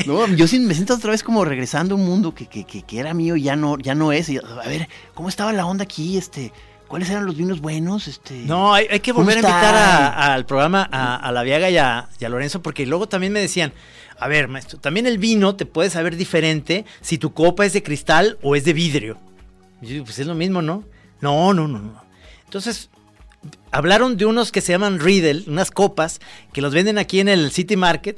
[0.06, 2.82] No, yo sí me siento otra vez como regresando a un mundo que, que, que,
[2.82, 4.29] que era mío y ya no, ya no es.
[4.29, 6.17] A ver, ¿cómo estaba la onda aquí?
[6.17, 6.51] Este,
[6.89, 8.10] ¿Cuáles eran los vinos buenos?
[8.10, 11.43] Este, No, hay, hay que ¿Cómo volver a invitar a- al programa a, a la
[11.43, 13.71] Viaga y a, y a Lorenzo, porque luego también me decían,
[14.23, 17.83] a ver, maestro, también el vino te puede saber diferente si tu copa es de
[17.83, 19.17] cristal o es de vidrio.
[19.81, 20.86] Yo digo, pues es lo mismo, ¿no?
[21.19, 22.01] No, no, no, no.
[22.45, 22.89] Entonces,
[23.69, 26.21] hablaron de unos que se llaman Riedel, unas copas
[26.53, 28.17] que los venden aquí en el City Market.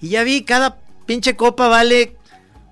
[0.00, 2.16] Y ya vi, cada pinche copa vale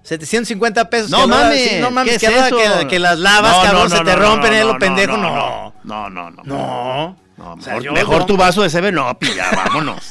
[0.02, 1.10] 750 pesos.
[1.10, 2.78] No que mames, sí, no ¿qué mames, es que, ahora eso?
[2.80, 5.16] que, que las lavas, No, cabrón, no, se te rompen en lo pendejo.
[5.16, 7.16] no, No, No, no, no.
[7.36, 10.08] No, O sea, mejor, yo- mejor tu vaso de Seven no, ya, vámonos.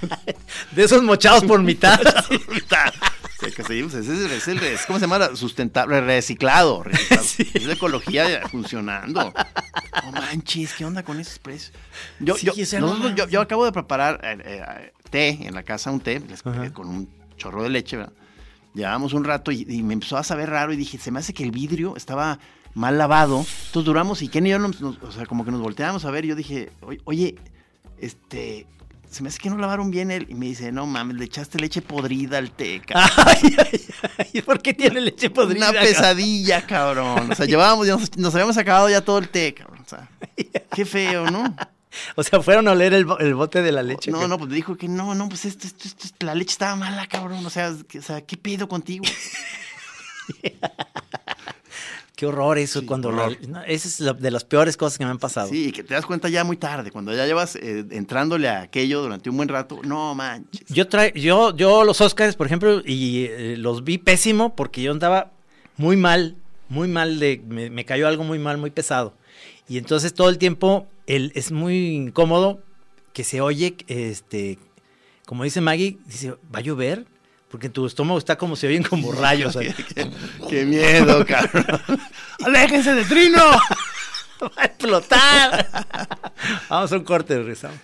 [0.72, 2.00] De esos mochados por mitad.
[3.40, 5.34] pues ese es, es el, es- ¿cómo se llama?
[5.34, 6.82] Sustentable, reciclado.
[6.82, 7.24] reciclado.
[7.54, 9.32] Es la ecología funcionando.
[10.04, 11.72] No manches, ¿qué onda con esos precios?
[12.18, 16.00] Yo, Sí, yo, nosotros- yo, acabo de preparar eh, eh, té en la casa, un
[16.00, 18.12] té, les- con un chorro de leche, ¿verdad?
[18.74, 21.32] Llevábamos un rato y, y me empezó a saber raro y dije, se me hace
[21.34, 22.38] que el vidrio estaba
[22.74, 23.38] mal lavado.
[23.66, 26.10] Entonces duramos y Ken y yo, nos, nos- o sea, como que nos volteábamos a
[26.12, 27.34] ver y yo dije, "Oye, oye,
[27.98, 28.66] este,
[29.10, 30.30] se me hace que no lavaron bien el...
[30.30, 33.10] Y me dice, no mames, le echaste leche podrida al té, cabrón.
[33.26, 33.84] ay, ay,
[34.34, 35.70] ay, ¿por qué tiene leche podrida?
[35.70, 37.30] Una pesadilla, cabrón.
[37.32, 39.80] O sea, llevábamos, nos, nos habíamos acabado ya todo el té, cabrón.
[39.84, 40.08] O sea,
[40.74, 41.56] qué feo, ¿no?
[42.14, 44.12] O sea, fueron a oler el, el bote de la leche.
[44.12, 47.08] No, no, pues dijo que no, no, pues esto, esto, esto- la leche estaba mala,
[47.08, 47.44] cabrón.
[47.44, 49.04] O sea, que- o sea, ¿qué pedo contigo?
[52.20, 53.08] Qué horror eso Sí, cuando...
[53.08, 53.34] horror.
[53.48, 55.48] no, esa es la- de las peores cosas que me han pasado.
[55.48, 58.60] Sí, y que te das cuenta ya muy tarde, cuando ya llevas eh, entrándole a
[58.60, 59.80] aquello durante un buen rato.
[59.84, 60.66] No manches.
[60.68, 64.92] Yo, tra- yo, yo los Oscars, por ejemplo, y eh, los vi pésimo porque yo
[64.92, 65.32] andaba
[65.78, 66.36] muy mal,
[66.68, 69.14] muy mal, de, me, me cayó algo muy mal, muy pesado.
[69.66, 72.60] Y entonces todo el tiempo el, es muy incómodo
[73.14, 74.58] que se oye, este,
[75.24, 77.06] como dice Maggie, dice, ¿va a llover?
[77.50, 79.56] Porque tu estómago está como se oyen como rayos.
[79.56, 79.74] qué,
[80.48, 82.00] qué miedo, cabrón.
[82.44, 83.42] ¡Aléjense de Trino!
[84.42, 85.68] ¡Va a explotar!
[86.68, 87.78] Vamos a un corte, regresamos.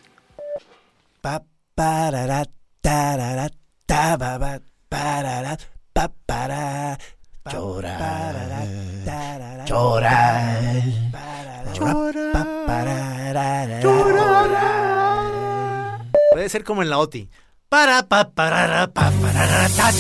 [1.21, 1.43] Pa,
[1.75, 2.45] parara,
[2.81, 3.51] tarara,
[3.85, 5.59] tababa, parara,
[5.93, 6.97] pa, para,
[7.51, 8.35] llorar,
[9.67, 10.83] llorar, llorar,
[13.83, 16.03] llorar.
[16.31, 17.29] Puede ser como en la OTI.
[17.69, 19.91] Para, pa, parara, pa, parara, ta.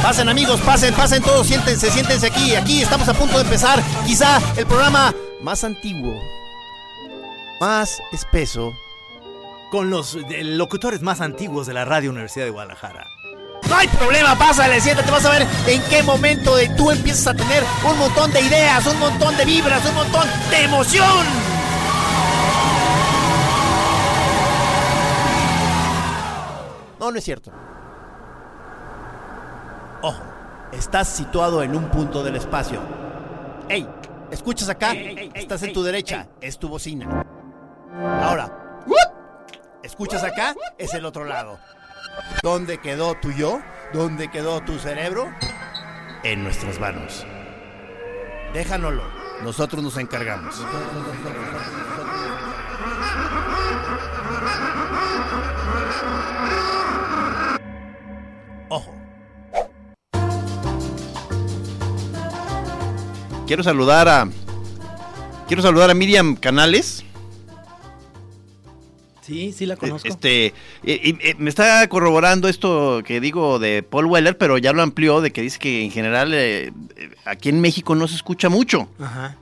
[0.00, 2.54] Pasen amigos, pasen, pasen todos, siéntense, siéntense aquí.
[2.54, 6.14] Aquí estamos a punto de empezar quizá el programa más antiguo,
[7.60, 8.72] más espeso.
[9.72, 13.04] Con los eh, locutores más antiguos de la Radio Universidad de Guadalajara.
[13.68, 17.34] No hay problema, pásale, siéntate, vas a ver en qué momento de tú empiezas a
[17.34, 21.26] tener un montón de ideas, un montón de vibras, un montón de emoción.
[26.98, 27.52] No, no es cierto.
[30.02, 30.22] Ojo,
[30.72, 32.80] estás situado en un punto del espacio.
[33.68, 33.88] ¡Ey!
[34.30, 34.92] ¿Escuchas acá?
[34.92, 37.24] Estás en tu derecha, es tu bocina.
[38.22, 38.84] Ahora,
[39.82, 40.54] ¿escuchas acá?
[40.76, 41.58] Es el otro lado.
[42.42, 43.60] ¿Dónde quedó tu yo?
[43.92, 45.32] ¿Dónde quedó tu cerebro?
[46.22, 47.26] En nuestras manos.
[48.52, 49.04] Déjanoslo.
[49.42, 50.62] Nosotros nos encargamos.
[58.68, 58.94] Ojo.
[63.46, 64.28] Quiero saludar a.
[65.46, 67.04] Quiero saludar a Miriam Canales.
[69.28, 70.08] Sí, sí la conozco.
[70.08, 74.72] Este, y- y- y me está corroborando esto que digo de Paul Weller, pero ya
[74.72, 78.16] lo amplió de que dice que en general eh, eh, aquí en México no se
[78.16, 78.88] escucha mucho.
[78.98, 79.36] Ajá.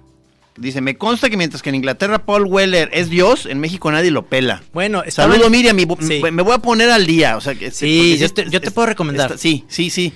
[0.59, 4.11] Dice, me consta que mientras que en Inglaterra Paul Weller es Dios, en México nadie
[4.11, 4.62] lo pela.
[4.72, 6.20] Bueno, estaba Saludo Miriam, Sí.
[6.33, 7.37] me voy a poner al día.
[7.37, 9.37] O sea, que, Sí, porque yo te- yo te puedo recomendar.
[9.38, 10.12] sí, sí, sí.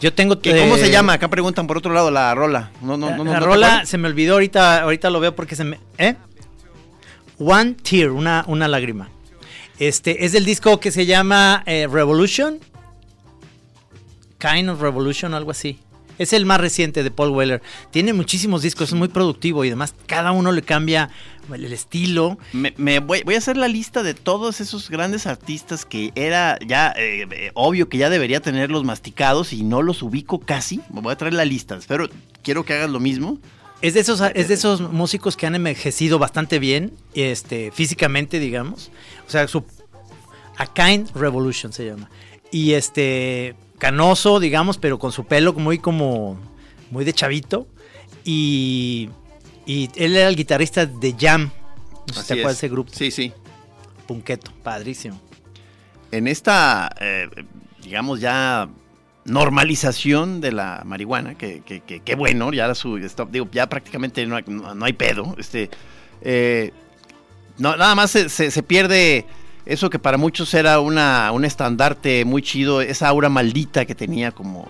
[0.00, 1.14] Yo tengo Que, ¿Cómo eh, se llama?
[1.14, 2.70] Acá preguntan por otro lado la rola.
[2.82, 5.64] No, no, no, la no rola se me olvidó ahorita, ahorita lo veo porque se
[5.64, 5.80] me.
[5.96, 6.14] ¿Eh?
[7.38, 9.08] One Tear, una, una lágrima.
[9.78, 12.58] Este es del disco que se llama eh, Revolution.
[14.38, 15.78] Kind of Revolution, algo así.
[16.18, 17.62] Es el más reciente de Paul Weller.
[17.92, 21.10] Tiene muchísimos discos, es muy productivo y además cada uno le cambia
[21.54, 22.38] el estilo.
[22.52, 27.26] Me, voy, a hacer la lista de todos esos grandes artistas que era ya eh,
[27.30, 30.80] eh, obvio que ya debería tenerlos masticados y no los ubico casi.
[30.92, 31.76] Me voy a traer la lista.
[31.76, 32.08] Espero,
[32.42, 33.38] quiero que hagas lo mismo.
[33.80, 38.90] Es de esos, es de esos músicos que han envejecido bastante bien, este, físicamente, digamos.
[39.26, 39.64] O sea, su
[40.56, 42.10] A Kind Revolution se llama.
[42.50, 46.38] Y este, canoso, digamos, pero con su pelo muy como,
[46.90, 47.68] muy de chavito.
[48.24, 49.10] Y,
[49.64, 51.50] y él era el guitarrista de Jam.
[52.08, 52.60] No sé si Así te acuerdas es.
[52.60, 52.92] de ese grupo.
[52.92, 53.32] Sí, sí.
[54.08, 55.20] Punqueto, padrísimo.
[56.10, 57.28] En esta, eh,
[57.82, 58.68] digamos ya
[59.28, 62.96] normalización de la marihuana, que, que, que- que bueno, ya su,
[63.30, 65.34] digo, ya prácticamente no hay, no- no hay pedo.
[65.38, 65.70] Este,
[66.22, 66.72] eh,
[67.58, 69.24] no, nada más se, se- se pierde
[69.66, 74.30] eso que para muchos era una, un estandarte muy chido, esa aura maldita que tenía
[74.32, 74.66] como,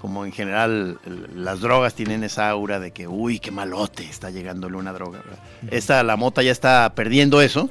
[0.00, 0.98] como en general
[1.34, 5.18] las drogas tienen esa aura de que, uy, qué malote, está llegándole una droga.
[5.18, 5.38] ¿verdad?
[5.70, 7.68] Esta, la mota ya está perdiendo eso.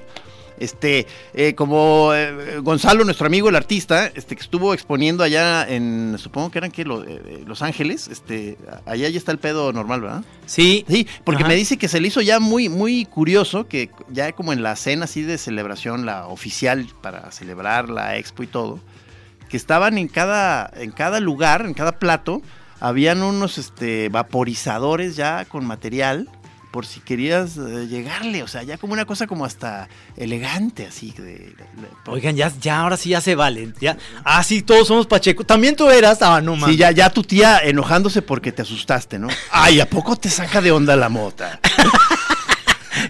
[0.62, 6.16] Este, eh, como eh, Gonzalo, nuestro amigo, el artista, este, que estuvo exponiendo allá en,
[6.20, 10.02] supongo que eran que Lo- eh, Los Ángeles, este, allá ya está el pedo normal,
[10.02, 10.24] ¿verdad?
[10.46, 11.50] Sí, Sí, porque Ajá.
[11.50, 14.76] me dice que se le hizo ya muy, muy curioso que ya como en la
[14.76, 18.80] cena así de celebración, la oficial para celebrar la expo y todo,
[19.50, 22.42] que estaban en cada, en cada lugar, en cada plato,
[22.80, 26.30] habían unos este, vaporizadores ya con material
[26.72, 31.12] por si querías eh, llegarle, o sea, ya como una cosa como hasta elegante, así.
[31.12, 33.74] De, de- de- Oigan, ya, ya, ahora sí ya se vale.
[33.82, 33.98] Ya.
[34.24, 35.44] Ah, sí, todos somos Pacheco.
[35.44, 36.76] También tú eras, ah, no mames.
[36.76, 39.28] Sí, ya, ya tu tía enojándose porque te asustaste, ¿no?
[39.52, 41.60] Ay, ¿a poco te saca de onda la mota?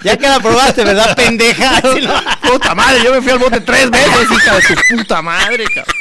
[0.03, 1.81] Ya que la probaste, ¿verdad, pendeja?
[2.01, 2.49] No.
[2.53, 5.95] Puta madre, yo me fui al bote tres veces, hija de tu puta madre, cabrón.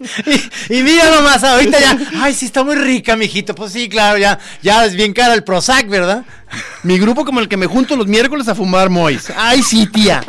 [0.00, 3.54] Y, y mira nomás, ahorita ya, ay, sí está muy rica, mijito.
[3.54, 6.24] Pues sí, claro, ya, ya es bien cara el Prozac, ¿verdad?
[6.82, 9.30] Mi grupo como el que me junto los miércoles a fumar mois.
[9.36, 10.24] Ay, sí, tía.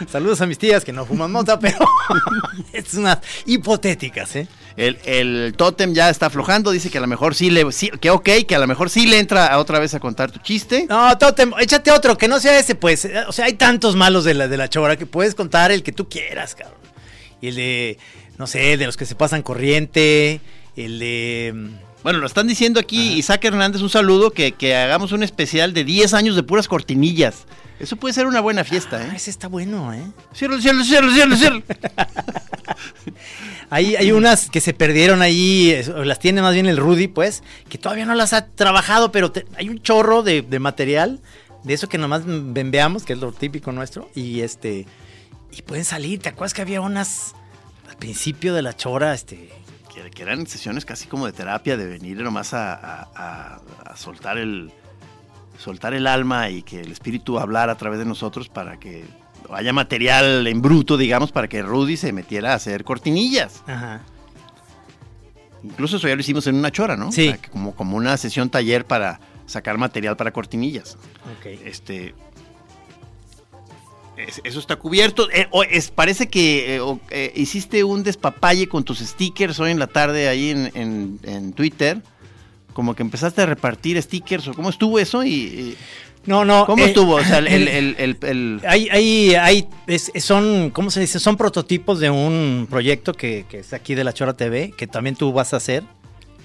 [0.10, 1.78] Saludos a mis tías que no fuman mota, pero
[2.72, 4.48] es unas hipotéticas, ¿eh?
[4.76, 8.10] El, el tótem ya está aflojando, dice que a lo mejor sí le, sí, que
[8.10, 10.86] ok, que a lo mejor sí le entra a otra vez a contar tu chiste.
[10.88, 13.08] No, Totem, échate otro, que no sea ese, pues.
[13.26, 15.92] O sea, hay tantos malos de la, de la chora que puedes contar el que
[15.92, 16.78] tú quieras, cabrón.
[17.40, 17.98] Y el de,
[18.36, 20.40] no sé, de los que se pasan corriente,
[20.76, 21.52] el de...
[21.54, 21.68] mm,
[22.02, 25.84] Bueno, lo están diciendo aquí, Isaac Hernández, un saludo, que, que hagamos un especial de
[25.84, 27.46] 10 años de puras cortinillas.
[27.78, 29.16] Eso puede ser una buena fiesta, Ah, ¿eh?
[29.16, 30.02] ese está bueno, ¿eh?
[30.34, 31.62] Cierro, cierro, cierro, cierro, cierro.
[33.70, 35.74] Hay, hay unas que se perdieron ahí,
[36.04, 39.44] las tiene más bien el Rudy, pues, que todavía no las ha trabajado, pero te-
[39.56, 41.20] hay un chorro de, de material,
[41.64, 44.86] de eso que nomás veamos, que es lo típico nuestro, y este,
[45.50, 46.20] y pueden salir.
[46.20, 47.34] ¿Te acuerdas que había unas
[47.90, 49.50] al principio de la chora, este,
[49.92, 53.96] que, que eran sesiones casi como de terapia, de venir nomás a, a- a- a
[53.96, 54.70] soltar el
[55.58, 59.04] soltar el alma y que el espíritu hablara a través de nosotros para que
[59.52, 63.62] haya material en bruto, digamos, para que Rudy se metiera a hacer cortinillas.
[63.66, 64.02] ajá,
[65.62, 67.10] Incluso eso ya lo hicimos en una chora, ¿no?
[67.10, 67.28] Sí.
[67.28, 70.96] O sea, que como, como una sesión taller para sacar material para cortinillas.
[71.38, 71.46] ok.
[71.64, 72.14] Este.
[74.16, 75.28] es- eso está cubierto.
[75.30, 79.70] Eh, o- es- parece que eh, o- eh, hiciste un despapalle con tus stickers hoy
[79.72, 82.02] en la tarde ahí en, en- en Twitter.
[82.76, 84.46] Como que empezaste a repartir stickers.
[84.48, 85.24] o ¿Cómo estuvo eso?
[85.24, 85.76] Y, y-
[86.26, 86.66] No, no.
[86.66, 87.14] ¿Cómo eh, estuvo?
[87.14, 91.18] O sea, el, el- el- Hay, hay, hay, es- son, ¿cómo se dice?
[91.18, 95.16] Son prototipos de un proyecto que, que es aquí de la Chora TV, que también
[95.16, 95.84] tú vas a hacer.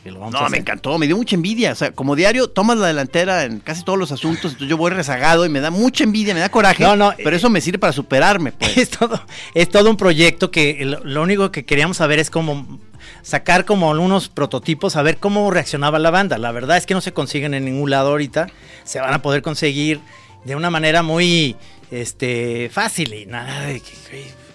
[0.05, 1.73] No, me encantó, me dio mucha envidia.
[1.73, 4.89] O sea, como diario tomas la delantera en casi todos los asuntos, entonces yo voy
[4.91, 6.81] rezagado y me da mucha envidia, me da coraje.
[6.81, 8.77] No, no, pero eh, eso me sirve para superarme, pues.
[8.77, 9.21] Es todo,
[9.53, 12.79] es todo un proyecto que lo único que queríamos saber es cómo
[13.21, 16.37] sacar como unos prototipos, a ver cómo reaccionaba la banda.
[16.37, 18.47] La verdad es que no se consiguen en ningún lado ahorita.
[18.83, 20.01] Se van a poder conseguir
[20.43, 21.55] de una manera muy
[21.91, 23.81] este, fácil y nada de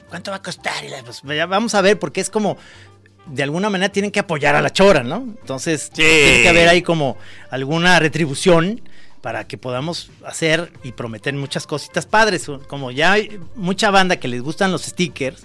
[0.09, 0.85] ¿cuánto va a costar?
[1.05, 2.57] Pues, ya vamos a ver, porque es como,
[3.27, 5.17] de alguna manera tienen que apoyar a la chora, ¿no?
[5.19, 7.17] Entonces, tiene que haber ahí como
[7.51, 8.81] alguna retribución
[9.21, 12.47] para que podamos hacer y prometer muchas cositas padres.
[12.69, 15.45] Como ya hay mucha banda que les gustan los stickers,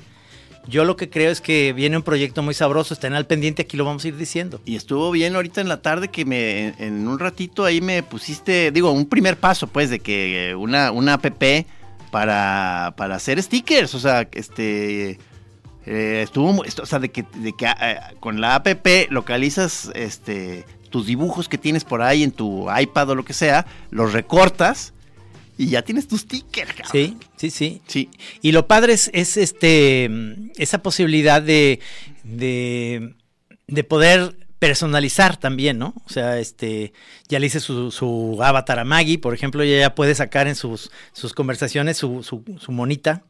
[0.67, 3.77] yo lo que creo es que viene un proyecto muy sabroso, estén al pendiente, aquí
[3.77, 4.61] lo vamos a ir diciendo.
[4.65, 8.71] Y estuvo bien ahorita en la tarde que me en, un ratito ahí me pusiste,
[8.71, 11.25] digo, un primer paso pues de que eh, una, una app
[12.11, 15.19] para, para hacer stickers, o sea, este
[15.85, 18.67] eh, estuvo, o sea, de que, de que eh, con la app
[19.09, 23.65] localizas este tus dibujos que tienes por ahí en tu iPad o lo que sea,
[23.89, 24.93] los recortas
[25.61, 26.91] y ya tienes tu sticker, cabrón.
[26.91, 27.81] Sí, sí, sí.
[27.85, 28.09] Sí.
[28.41, 30.09] Y lo padre es, es, este
[30.57, 31.79] esa posibilidad de,
[32.23, 33.13] de,
[33.67, 35.93] de poder personalizar también, ¿no?
[36.05, 36.93] O sea, este,
[37.27, 40.55] ya le hice su, su avatar a Maggie, por ejemplo, ella ya puede sacar en
[40.55, 43.23] sus, sus conversaciones su, su, su monita.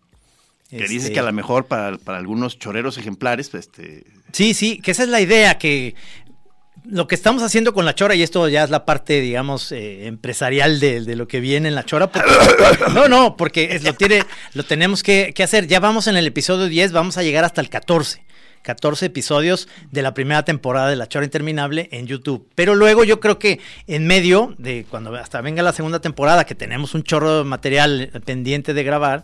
[0.69, 4.53] Que dices Este, que a lo mejor para, para algunos choreros ejemplares, pues, este, Sí,
[4.53, 5.95] sí, que esa es la idea, que
[6.85, 10.07] lo que estamos haciendo con la chora, y esto ya es la parte, digamos, eh,
[10.07, 12.07] empresarial de, de lo que viene en la chora.
[12.11, 12.29] porque-
[12.93, 14.23] no, no, porque es- lo, tiene,
[14.53, 15.67] lo tenemos que, que hacer.
[15.67, 18.23] Ya vamos en el episodio 10, vamos a llegar hasta el 14.
[18.63, 22.47] 14 episodios de la primera temporada de La Chora Interminable en YouTube.
[22.53, 26.53] Pero luego yo creo que en medio de cuando hasta venga la segunda temporada, que
[26.53, 29.23] tenemos un chorro de material pendiente de grabar,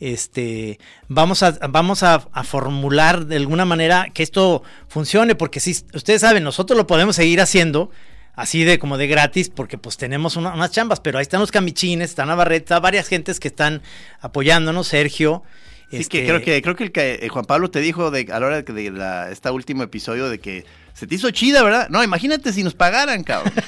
[0.00, 0.78] este,
[1.08, 6.22] vamos a, vamos a, a formular de alguna manera que esto funcione, porque si ustedes
[6.22, 7.90] saben, nosotros lo podemos seguir haciendo
[8.34, 11.50] así de como de gratis, porque pues tenemos una- unas chambas, pero ahí están los
[11.52, 13.82] camichines, está Navarrete, está varias gentes que están
[14.20, 15.42] apoyándonos, Sergio.
[15.90, 18.26] Sí, este, que creo que creo que, el que, eh, Juan Pablo te dijo de,
[18.32, 21.62] a la hora de, de la, este último episodio de que se te hizo chida,
[21.64, 21.88] ¿verdad?
[21.90, 23.52] No, imagínate si nos pagaran, cabrón.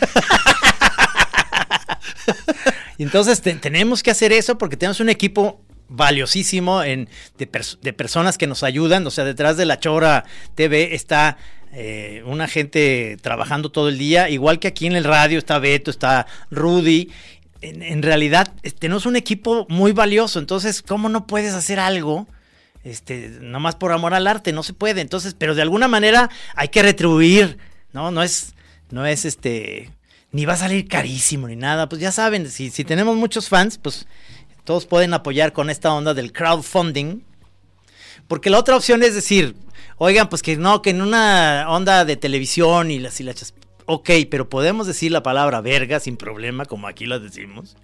[2.99, 5.61] Entonces te- tenemos que hacer eso porque tenemos un equipo
[5.93, 9.07] valiosísimo en, de, pers- de personas que nos ayudan.
[9.07, 10.25] O sea, detrás de la Chora
[10.55, 11.37] TV está
[11.73, 15.91] eh, una gente trabajando todo el día, igual que aquí en el radio está Beto,
[15.91, 17.11] está Rudy.
[17.61, 20.41] En, realidad tenemos un equipo muy valioso.
[20.41, 22.27] Entonces, ¿cómo no puedes hacer algo?
[22.83, 25.01] Este, nomás por amor al arte, no se puede.
[25.01, 27.59] Entonces, pero de alguna manera hay que retribuir,
[27.93, 28.11] ¿no?
[28.11, 28.55] No es,
[28.91, 29.91] no es este,
[30.33, 31.89] ni va a salir carísimo ni nada.
[31.89, 34.09] Pues ya saben, si, si tenemos muchos fans, pues
[34.65, 37.21] todos pueden apoyar con esta onda del crowdfunding.
[38.29, 39.55] Porque la otra opción es decir,
[39.99, 43.55] oigan, pues que no, que en una onda de televisión y las y las chas-
[43.87, 47.77] Ok, pero podemos decir la palabra verga sin problema, como aquí la decimos.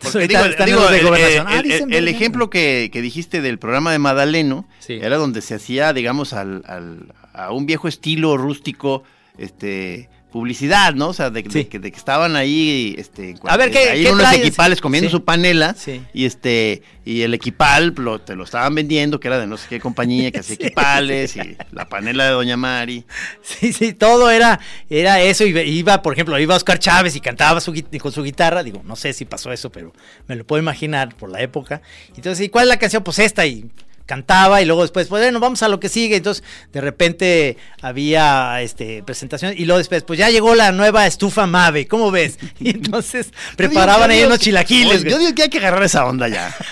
[0.00, 3.98] Porque digo, digo, de el, Ah, el- el ejemplo que, que dijiste del programa de
[3.98, 4.98] Madaleno Sí.
[5.00, 9.02] era donde se hacía, digamos, al, al- a un viejo estilo rústico,
[9.38, 11.10] este publicidad, ¿no?
[11.10, 11.66] O sea, de, Sí.
[11.66, 14.40] que, de que estaban ahí, este, A ver, ¿qué- ahí qué unos traes?
[14.40, 15.12] equipales comiendo Sí.
[15.12, 16.02] su panela Sí.
[16.12, 19.68] y este y el equipal lo, te lo estaban vendiendo, que era de no sé
[19.68, 23.04] qué compañía que hacía equipales y la panela de Doña Mari.
[23.42, 24.58] Sí, sí, todo era,
[24.90, 25.44] era eso.
[25.44, 28.64] Iba, iba, por ejemplo, iba Oscar Chávez y cantaba su con su guitarra.
[28.64, 29.92] Digo, no sé si pasó eso, pero
[30.26, 31.80] me lo puedo imaginar por la época.
[32.16, 33.04] Entonces, ¿y cuál es la canción?
[33.04, 33.46] Pues esta.
[33.46, 33.70] Y
[34.06, 36.16] cantaba y luego después, pues bueno, vamos a lo que sigue.
[36.16, 41.46] Entonces, de repente había este presentación y luego después, pues ya llegó la nueva estufa
[41.46, 42.38] Mave, ¿cómo ves?
[42.60, 45.00] Y entonces preparaban ahí unos que- chilaquiles.
[45.02, 46.54] Oye, Yo digo que hay que agarrar esa onda ya.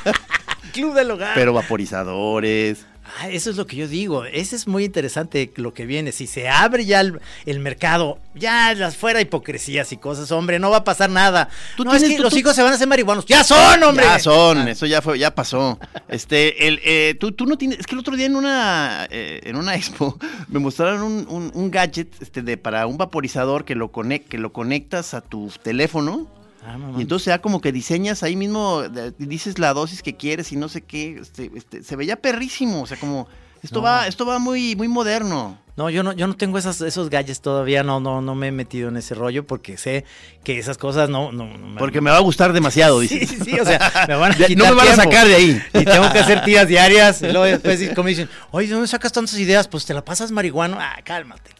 [0.72, 1.32] Club del hogar.
[1.34, 2.86] Pero vaporizadores.
[3.18, 4.24] Ah, eso es lo que yo digo.
[4.24, 6.12] Ese es muy interesante lo que viene.
[6.12, 10.70] Si se abre ya el, el mercado, ya las fuera hipocresías y cosas, hombre, no
[10.70, 11.48] va a pasar nada.
[11.76, 13.26] Tú no, es que tú- los tú- hijos se van a hacer marihuanos.
[13.26, 14.04] ¡Ya son, hombre!
[14.04, 14.70] Ya son, Ah.
[14.70, 15.78] eso ya fue, ya pasó.
[16.08, 19.40] Este, el, eh, tú, tú no tienes, es que el otro día en una, eh,
[19.44, 23.74] en una expo me mostraron un, un- un gadget, este, de para un vaporizador que
[23.74, 26.28] lo que lo conectas a tu teléfono
[26.64, 28.82] Ah, y entonces ya como que diseñas ahí mismo,
[29.18, 32.86] dices la dosis que quieres y no sé qué, este, este, se veía perrísimo, o
[32.86, 33.28] sea como
[33.62, 33.84] esto No.
[33.86, 35.58] va, esto va muy, muy moderno.
[35.76, 38.52] No, yo no, yo no tengo esas, esos gadgets todavía, no, no, no me he
[38.52, 40.04] metido en ese rollo porque sé
[40.44, 43.38] que esas cosas no, no, no me- Porque me va a gustar demasiado, Sí, dices.
[43.38, 45.62] sí, sí, o sea, me van a quitar no me van a sacar de ahí.
[45.72, 47.22] Y tengo que hacer tiras diarias.
[47.22, 49.66] Y luego después como dicen, oye, ¿de dónde sacas tantas ideas?
[49.68, 50.76] Pues te la pasas marihuano.
[50.78, 51.52] Ah, cálmate.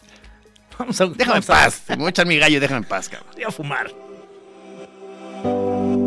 [0.77, 2.83] Vamos a, Déjame en vamos a- paz, me voy a echar mi gallo, déjame en
[2.85, 3.29] paz, cabrón.
[3.33, 3.91] voy a fumar.
[5.43, 6.00] 啊。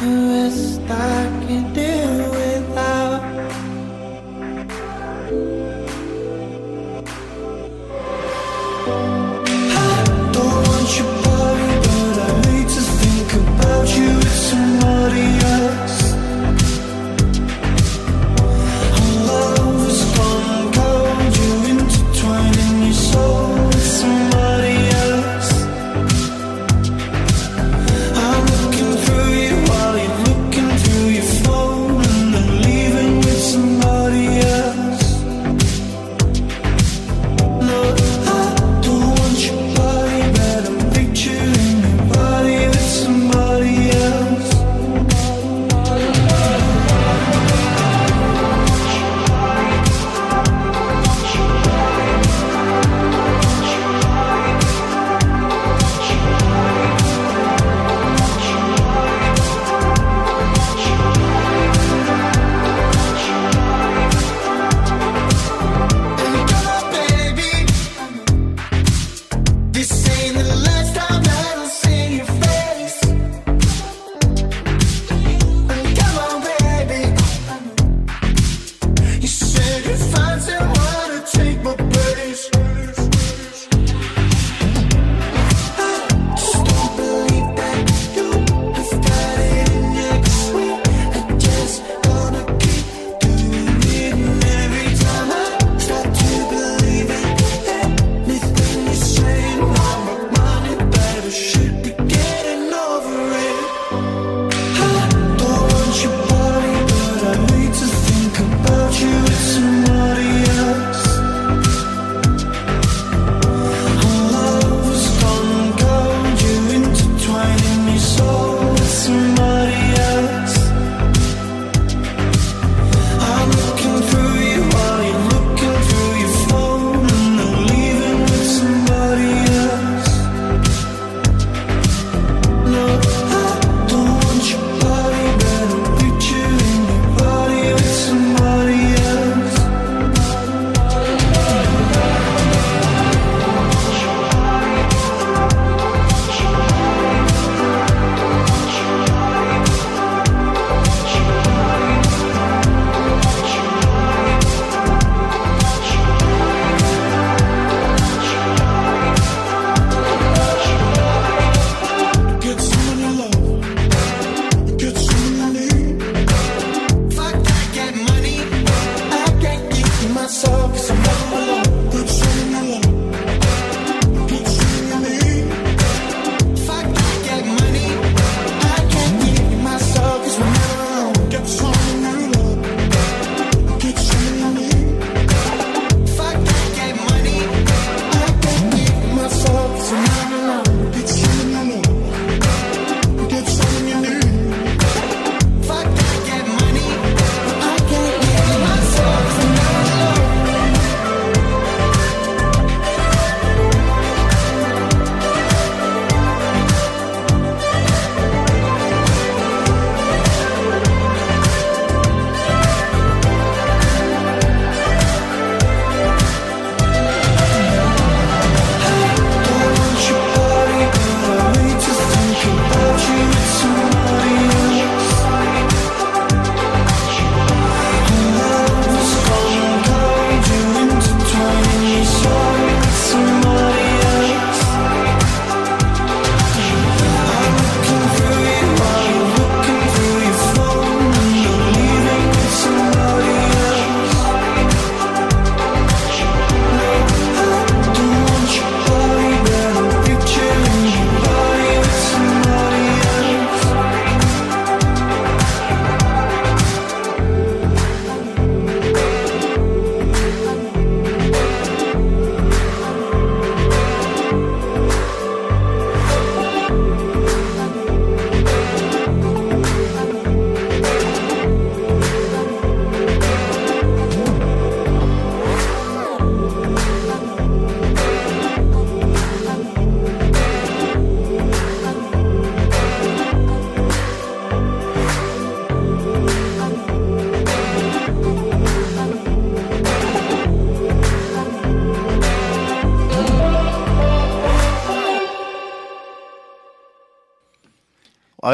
[0.00, 1.75] Who is were stuck in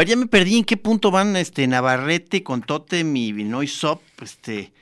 [0.02, 4.00] ver, ya me perdí en qué punto van este Navarrete con Totem y Vinoy Sop.
[4.22, 4.72] Este.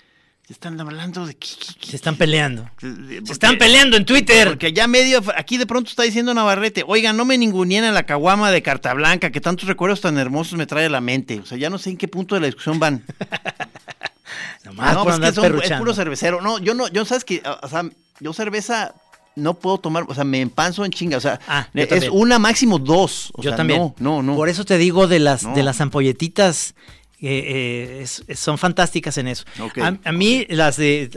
[0.48, 1.36] ya Están hablando de.
[1.80, 2.68] Se están peleando.
[2.80, 4.48] Se están peleando en Twitter.
[4.48, 8.04] Porque ya medio, aquí de pronto está diciendo Navarrete, oiga, no me ningunían a la
[8.04, 11.40] caguama de Carta Blanca, que tantos recuerdos tan hermosos me trae a la mente.
[11.40, 13.04] O sea, ya no sé en qué punto de la discusión van.
[14.64, 15.78] Nomás no, por pues es, andar que son- es perruchando.
[15.78, 16.40] puro cervecero.
[16.40, 17.84] No, yo no, yo sabes que, o sea,
[18.20, 18.94] yo cerveza
[19.36, 21.16] no puedo tomar, o sea, me empanzo en chinga.
[21.16, 23.30] O sea, Ah, es una máximo dos.
[23.34, 23.80] O Yo sea, también.
[23.80, 24.36] No, no, no.
[24.36, 25.54] Por eso te digo de las, No.
[25.54, 26.74] de las ampolletitas,
[27.22, 29.44] eh, eh, es- son fantásticas en eso.
[29.82, 31.10] A, a mí las de,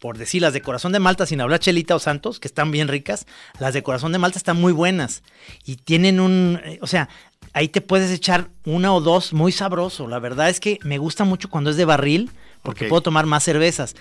[0.00, 2.88] por decir, las de corazón de Malta, sin hablar Chelita o Santos, que están bien
[2.88, 3.26] ricas,
[3.58, 5.22] las de corazón de Malta están muy buenas
[5.64, 7.08] y tienen un, eh, o sea,
[7.54, 10.08] ahí te puedes echar una o dos muy sabroso.
[10.08, 12.30] La verdad es que me gusta mucho cuando es de barril,
[12.62, 13.94] porque puedo tomar más cervezas.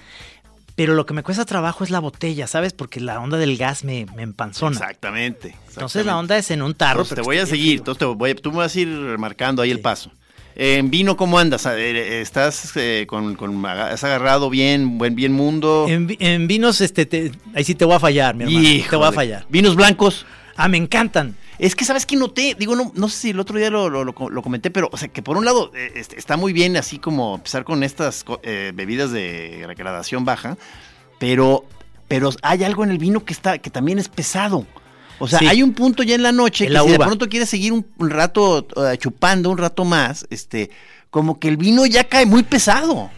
[0.76, 2.74] Pero lo que me cuesta trabajo es la botella, ¿sabes?
[2.74, 4.76] Porque la onda del gas me, me empanzona.
[4.76, 5.56] Exactamente.
[5.70, 7.02] Entonces la onda es en un tarro.
[7.02, 8.88] Entonces, te voy a seguir, entonces te voy, tú me vas a ir
[9.20, 10.12] marcando ahí el paso.
[10.56, 11.66] En vino, ¿cómo andas?
[11.66, 15.86] ¿Estás eh, con, con- has agarrado bien, buen bien mundo?
[15.88, 18.60] En, en vinos, este, te- ahí sí te voy a fallar, mi hermano.
[18.62, 19.12] te voy a Híjole.
[19.16, 19.46] fallar.
[19.50, 20.26] Vinos blancos.
[20.56, 21.36] Ah, me encantan.
[21.60, 22.56] Es que, ¿sabes qué noté?
[22.58, 24.98] Digo, no, no sé si el otro día lo, lo- lo- lo comenté, pero, o
[24.98, 28.72] sea, que por un lado eh, está muy bien así como empezar con estas eh,
[28.74, 30.58] bebidas de gradación baja,
[31.20, 31.66] pero,
[32.08, 34.66] pero hay algo en el vino que está, que también es pesado.
[35.20, 35.48] O sea, Sí.
[35.48, 37.72] hay un punto ya en la noche En que la si de pronto quieres seguir
[37.72, 40.72] un, un rato eh, chupando, un rato más, este,
[41.12, 43.10] como que el vino ya cae muy pesado.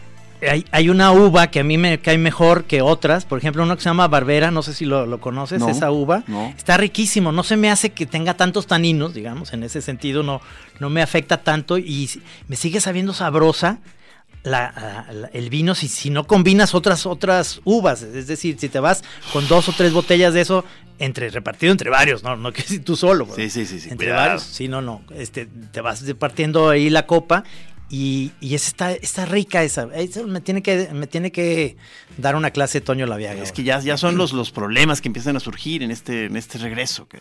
[0.42, 3.24] Hay, hay una uva que a mí me cae mejor que otras.
[3.24, 5.90] Por ejemplo, uno que se llama Barbera, no sé si lo, lo conoces, No, esa
[5.90, 6.22] uva.
[6.26, 6.52] no.
[6.56, 7.32] Está riquísimo.
[7.32, 10.40] No se me hace que tenga tantos taninos, digamos, en ese sentido no,
[10.80, 12.10] no me afecta tanto y
[12.48, 13.78] me sigue sabiendo sabrosa.
[14.42, 18.78] la- la- el vino si, si no combinas otras otras uvas, es decir, si te
[18.78, 20.64] vas con dos o tres botellas de eso
[21.00, 24.06] entre repartido entre varios, no no que si tú solo, Sí, sí, sí, sí, entre
[24.06, 24.22] cuidado.
[24.28, 27.42] varios, sí, no, no, este te vas repartiendo ahí la copa
[27.88, 29.86] y, y esa está está rica esa,
[30.26, 31.76] me tiene que me tiene que
[32.18, 33.42] dar una clase Toño Laviaga.
[33.42, 36.36] Es que ya, ya son los, los problemas que empiezan a surgir en este, en
[36.36, 37.18] este regreso, que,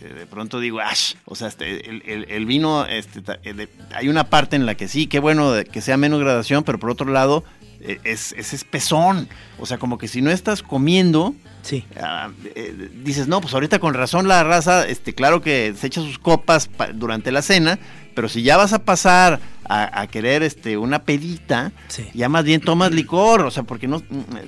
[0.00, 1.14] que de pronto digo, ¡ash!
[1.24, 4.74] O sea, este, el, el- el vino, este, eh, de- hay una parte en la
[4.74, 7.44] que sí, qué bueno que sea menos gradación, pero por otro lado,
[7.80, 9.28] eh, es, es espesón.
[9.60, 11.84] O sea, como que si no estás comiendo, Sí.
[12.00, 16.00] ah, eh, dices, no, pues ahorita con razón la raza, este, claro que se echa
[16.00, 17.78] sus copas pa- durante la cena,
[18.14, 19.38] pero si ya vas a pasar
[19.68, 22.06] a, a querer este, una pedita, Sí.
[22.14, 24.02] ya más bien tomas licor, o sea, porque no,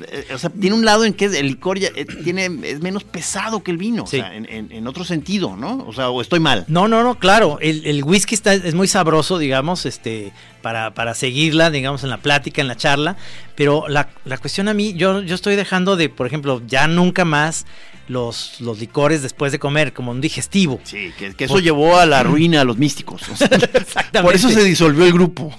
[0.09, 3.05] eh, o sea, tiene un lado en que el licor ya, eh, tiene, es menos
[3.05, 4.19] pesado que el vino, Sí.
[4.19, 5.85] o sea, en, en- en otro sentido, ¿no?
[5.87, 6.65] O sea, o estoy mal.
[6.69, 7.59] No, no, no, claro.
[7.61, 12.19] El, el whisky está, es muy sabroso, digamos, este, para, para seguirla, digamos, en la
[12.19, 13.17] plática, en la charla.
[13.57, 17.25] Pero la, la cuestión a mí, yo, yo estoy dejando de, por ejemplo, ya nunca
[17.27, 17.67] más
[18.09, 20.81] los, los licores después de comer, como un digestivo.
[20.83, 23.23] Sí, que, que eso Por- llevó a la ruina a los místicos.
[23.41, 24.23] Exactamente.
[24.23, 25.55] por eso se disolvió el grupo.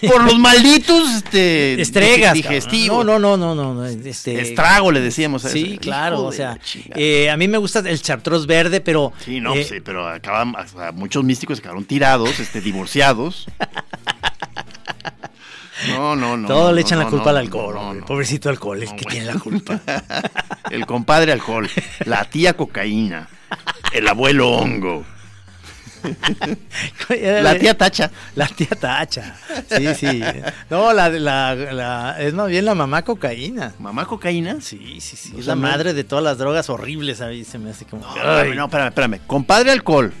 [0.08, 2.34] por los malditos este, Estregas.
[2.34, 3.04] digestivos.
[3.04, 3.86] No, no, no, no, no.
[3.86, 5.78] Este, Estrago le decíamos a Sí, ese.
[5.78, 6.58] claro, o sea,
[6.94, 9.12] eh, a mí me gusta el chartreuse verde, pero...
[9.24, 10.54] Sí, no, eh, sí, pero acaban,
[10.94, 13.46] muchos místicos se quedaron tirados, este, divorciados.
[15.88, 16.46] No, no, no.
[16.46, 18.04] todo no, le echan no, la culpa no, al alcohol, hombre.
[18.06, 19.10] pobrecito alcohol, es que bueno.
[19.10, 19.80] tiene la culpa.
[20.70, 21.70] El compadre alcohol,
[22.04, 23.30] la tía cocaína,
[23.92, 25.06] el abuelo hongo,
[27.42, 28.10] la tía tacha.
[28.34, 29.36] La tía Tacha.
[29.68, 30.22] Sí, sí.
[30.68, 33.74] No, la, la, la- es más bien la mamá cocaína.
[33.78, 34.56] ¿Mamá cocaína?
[34.60, 35.34] Sí, sí, sí.
[35.38, 37.20] Es la madre de todas las drogas horribles.
[37.20, 38.02] A mí se me hace como.
[38.02, 39.18] No, espérame, no, espérame, espérame.
[39.26, 40.12] Compadre alcohol,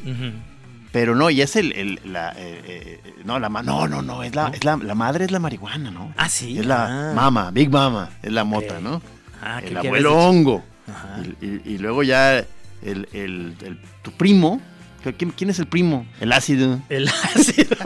[0.92, 4.22] pero no, y es el, el- la, eh, eh, no, la, ma- no, no, no,
[4.22, 6.12] es la, es la, la madre es la marihuana, ¿no?
[6.16, 6.58] Ah, sí.
[6.58, 7.12] Es la Ah.
[7.14, 8.80] mama, Big Mama, es la mota.
[8.80, 9.00] ¿no?
[9.42, 10.64] Ah, el ¿qué abuelo hongo.
[10.88, 11.20] Ajá.
[11.40, 12.46] Y, y- y luego ya el,
[12.82, 14.60] el- el- tu primo.
[15.16, 16.06] ¿Quién, quién es el primo?
[16.20, 16.80] El ácido.
[16.88, 17.76] El ácido.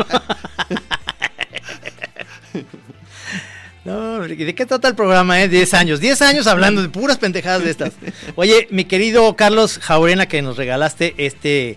[3.85, 5.49] No, ¿de qué trata el programa, eh?
[5.49, 6.01] 10 años.
[6.01, 7.93] 10 años hablando de puras pendejadas de estas.
[8.35, 11.77] Oye, mi querido Carlos Jaurena, que nos regalaste este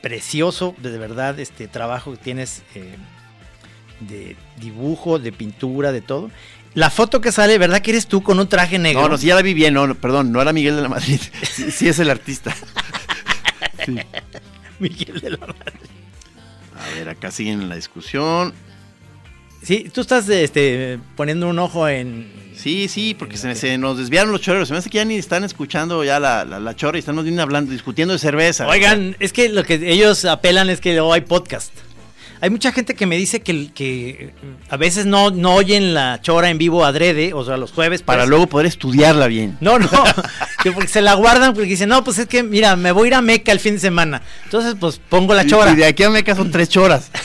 [0.00, 2.96] precioso, de verdad, este trabajo que tienes eh,
[4.00, 6.30] de dibujo, de pintura, de todo.
[6.72, 9.02] La foto que sale, ¿verdad que eres tú con un traje negro?
[9.02, 10.88] No, no, sí, ya la vi bien, no, no, perdón, no era Miguel de la
[10.88, 11.20] Madrid.
[11.42, 12.54] Sí, sí es el artista.
[13.88, 13.98] Sí.
[14.78, 15.90] Miguel de la Madrid.
[16.76, 18.52] A ver, acá siguen en la discusión.
[19.62, 22.52] Sí, tú estás este, poniendo un ojo en...
[22.54, 24.68] Sí, sí, porque se, nos desviaron los choreros.
[24.68, 27.24] Se me hace que ya ni están escuchando ya la, la, la chora y estamos
[27.24, 28.66] bien hablando, discutiendo de cerveza.
[28.66, 31.72] Oigan, es que lo que ellos apelan es que luego hay podcast.
[32.40, 34.32] Hay mucha gente que me dice que, que
[34.68, 38.02] a veces no, no oyen la chora en vivo adrede, o sea, los jueves.
[38.02, 38.30] para pues.
[38.30, 39.56] luego poder estudiarla bien.
[39.60, 39.88] No, no,
[40.62, 43.08] que porque se la guardan porque dicen, no, pues es que, mira, me voy a
[43.08, 44.22] ir a Meca el fin de semana.
[44.44, 45.72] Entonces, pues pongo la chora.
[45.72, 47.10] Y de aquí a Meca son tres choras.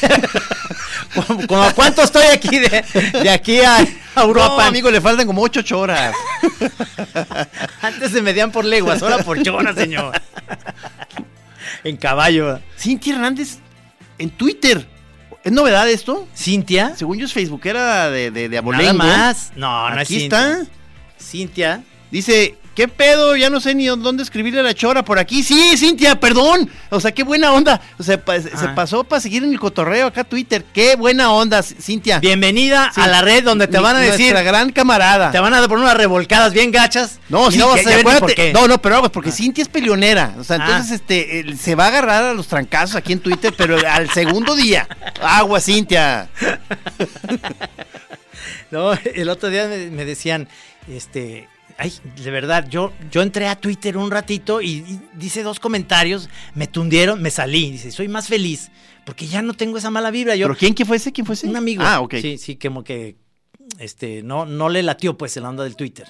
[1.14, 2.84] Como, como a cuánto estoy aquí de,
[3.22, 3.78] de aquí a,
[4.16, 4.56] a Europa.
[4.58, 6.16] No, amigo, le faltan como ocho choras.
[7.84, 10.20] Antes se medían por leguas, ahora por choras, señor.
[11.84, 12.60] en caballo.
[12.80, 13.60] Cintia Hernández
[14.18, 14.88] en Twitter.
[15.44, 16.28] ¿Es novedad esto?
[16.36, 16.96] ¿Cintia?
[16.96, 19.52] Según yo es Facebookera de, de, de Nada más.
[19.56, 20.60] No, no es Aquí Cintia.
[20.62, 20.72] está.
[21.20, 21.84] Cintia.
[22.12, 23.36] Dice, ¿qué pedo?
[23.36, 25.44] Ya no sé ni dónde escribirle a la chora por aquí.
[25.44, 26.70] Sí, Cintia, perdón.
[26.90, 27.82] O sea, qué buena onda.
[28.00, 28.74] O sea, pa- se Ah.
[28.76, 30.64] pasó para seguir en el cotorreo acá Twitter.
[30.74, 32.20] Qué buena onda, Cintia.
[32.20, 33.02] Bienvenida Sí.
[33.02, 35.32] a la red donde te Mi- van a decir, Nuestra gran camarada.
[35.32, 37.20] te van a poner unas revolcadas bien gachas.
[37.30, 38.54] No, sí, no vas a por qué.
[38.54, 40.36] No, no, pero aguas, porque Cintia es peleonera.
[40.40, 40.66] O sea, Ah.
[40.66, 44.10] entonces este el- se va a agarrar a los trancazos aquí en Twitter, pero al
[44.10, 44.88] segundo día.
[45.22, 46.30] Agua, Cintia.
[48.72, 50.48] No, el otro día me, me decían,
[50.90, 51.48] este,
[51.84, 56.30] ay, de verdad, yo, yo entré a Twitter un ratito y, y dice dos comentarios,
[56.56, 57.72] me tundieron, me salí.
[57.72, 58.72] Dice, soy más feliz
[59.06, 60.36] porque ya no tengo esa mala vibra.
[60.36, 61.12] Yo, ¿Pero quién, quién fue ese?
[61.12, 61.48] ¿Quién fue ese?
[61.48, 61.84] un amigo.
[61.86, 62.16] Ah, ok.
[62.22, 63.18] Sí, sí, como que,
[63.80, 66.08] este, no, no le latió pues el onda del Twitter.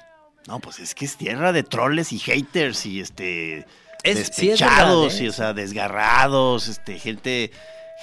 [0.48, 3.66] No, pues es que es tierra de troles y haters y este Es-
[4.06, 4.16] sí, es
[4.60, 5.24] despechados verdad, ¿eh?
[5.24, 7.52] y o sea, desgarrados, este gente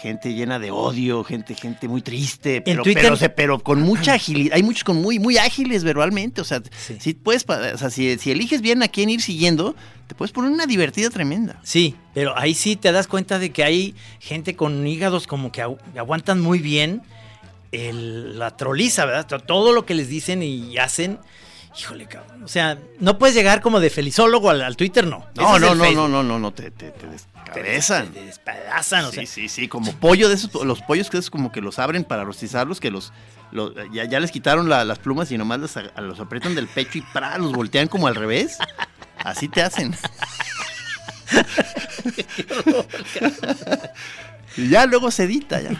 [0.00, 4.14] gente llena de odio, gente gente muy triste, pero Twitter- pero, se- pero con mucha
[4.14, 6.96] agilidad, hay muchos con muy muy ágiles verbalmente, o sea, Sí.
[7.00, 9.74] si puedes, o sea, si, si eliges bien a quién ir siguiendo,
[10.06, 11.60] te puedes poner una divertida tremenda.
[11.62, 15.62] Sí, pero ahí sí te das cuenta de que hay gente con hígados como que
[15.62, 17.02] agu- aguantan muy bien
[17.72, 19.26] el- la troliza, ¿verdad?
[19.26, 21.18] To- Todo lo que les dicen y hacen.
[21.78, 22.42] Híjole, cabrón.
[22.42, 25.26] O sea, no puedes llegar como de felizólogo al, al Twitter, no.
[25.36, 28.12] No, no, no, no, no, no, no, te, te, te descabezan.
[28.12, 29.24] Despedazan, o sea.
[29.24, 32.04] Sí, sí, sí, como pollo de esos, los pollos que es como que los abren
[32.04, 33.12] para rostizarlos, que los,
[33.52, 36.98] los- ya, ya les quitaron la- las plumas y nomás los, los aprietan del pecho
[36.98, 37.38] y ¡pra!
[37.38, 38.58] los voltean como al revés.
[39.18, 39.94] Así te hacen.
[44.56, 45.70] y ya luego se edita ya.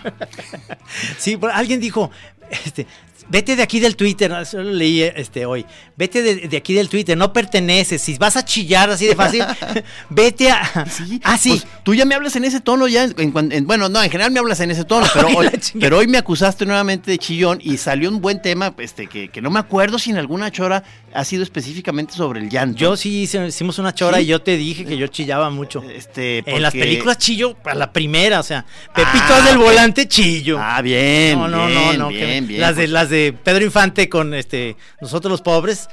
[1.18, 2.11] Sí, pero alguien dijo,
[2.51, 2.86] este,
[3.31, 4.41] vete de aquí del Twitter, ¿no?
[4.41, 5.64] eso lo leí este, hoy,
[5.97, 9.45] vete de, de aquí del Twitter, no perteneces, si vas a chillar así de fácil,
[10.11, 10.87] vete a...
[10.91, 11.51] Sí, ah, sí.
[11.51, 14.11] pues, tú ya me hablas en ese tono ya, en cuan- en- bueno, no, en
[14.11, 15.51] general me hablas en ese tono, pero Ay, hoy,
[15.81, 19.41] pero hoy me acusaste nuevamente de chillón y salió un buen tema, este, que, que
[19.41, 22.78] no me acuerdo si en alguna chora ha sido específicamente sobre el llanto.
[22.78, 24.24] yo sí hice- hicimos una chora ¿Sí?
[24.24, 25.83] y yo te dije que yo chillaba mucho.
[25.95, 28.64] este, En las películas chillo a la primera, o sea,
[28.95, 30.57] Pepito Ah, del volante chillo.
[30.61, 31.39] Ah, bien.
[31.39, 32.09] no, no, bien, no, no.
[32.09, 32.61] Bien, bien.
[32.61, 35.89] las de pues, las de Pedro Infante con este nosotros los pobres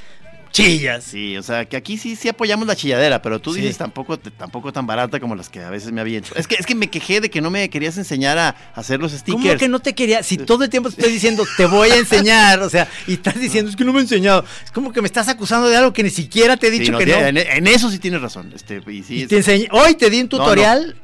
[0.50, 1.04] chillas.
[1.04, 3.60] Sí, o sea, que aquí sí, sí apoyamos la chilladera, pero tú Sí.
[3.62, 6.30] dices tampoco, tampoco tan barata como las que a veces me aviento.
[6.36, 9.12] Es que, es que me quejé de que no me querías enseñar a hacer los
[9.12, 9.44] stickers.
[9.46, 10.24] ¿Cómo que no te quería?
[10.24, 13.70] Si todo el tiempo estoy diciendo, te voy a enseñar, o sea, y estás diciendo,
[13.70, 14.46] es que no me he enseñado.
[14.64, 16.94] Es como que me estás acusando de algo que ni siquiera te he Sí, dicho
[16.94, 17.18] no, que sí, no.
[17.20, 18.52] En, en eso sí tienes razón.
[18.56, 20.30] Este, y sí, te enseñé- hoy te di un no.
[20.30, 20.96] tutorial.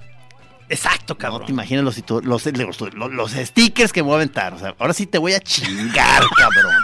[0.70, 1.46] Exacto, no cabrón.
[1.46, 4.54] te imaginas los, los, los, stickers que me voy a aventar.
[4.54, 6.84] O sea, ahora sí te voy a chingar, cabrón.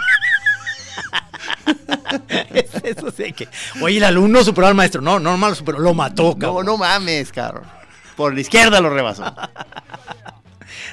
[2.82, 3.48] Eso sé que.
[3.80, 5.00] Oye, el alumno superó al maestro.
[5.00, 6.66] No, no, malo superó, lo mató, No, cabrón.
[6.66, 7.64] no mames, cabrón.
[8.16, 9.34] Por la izquierda lo rebasó.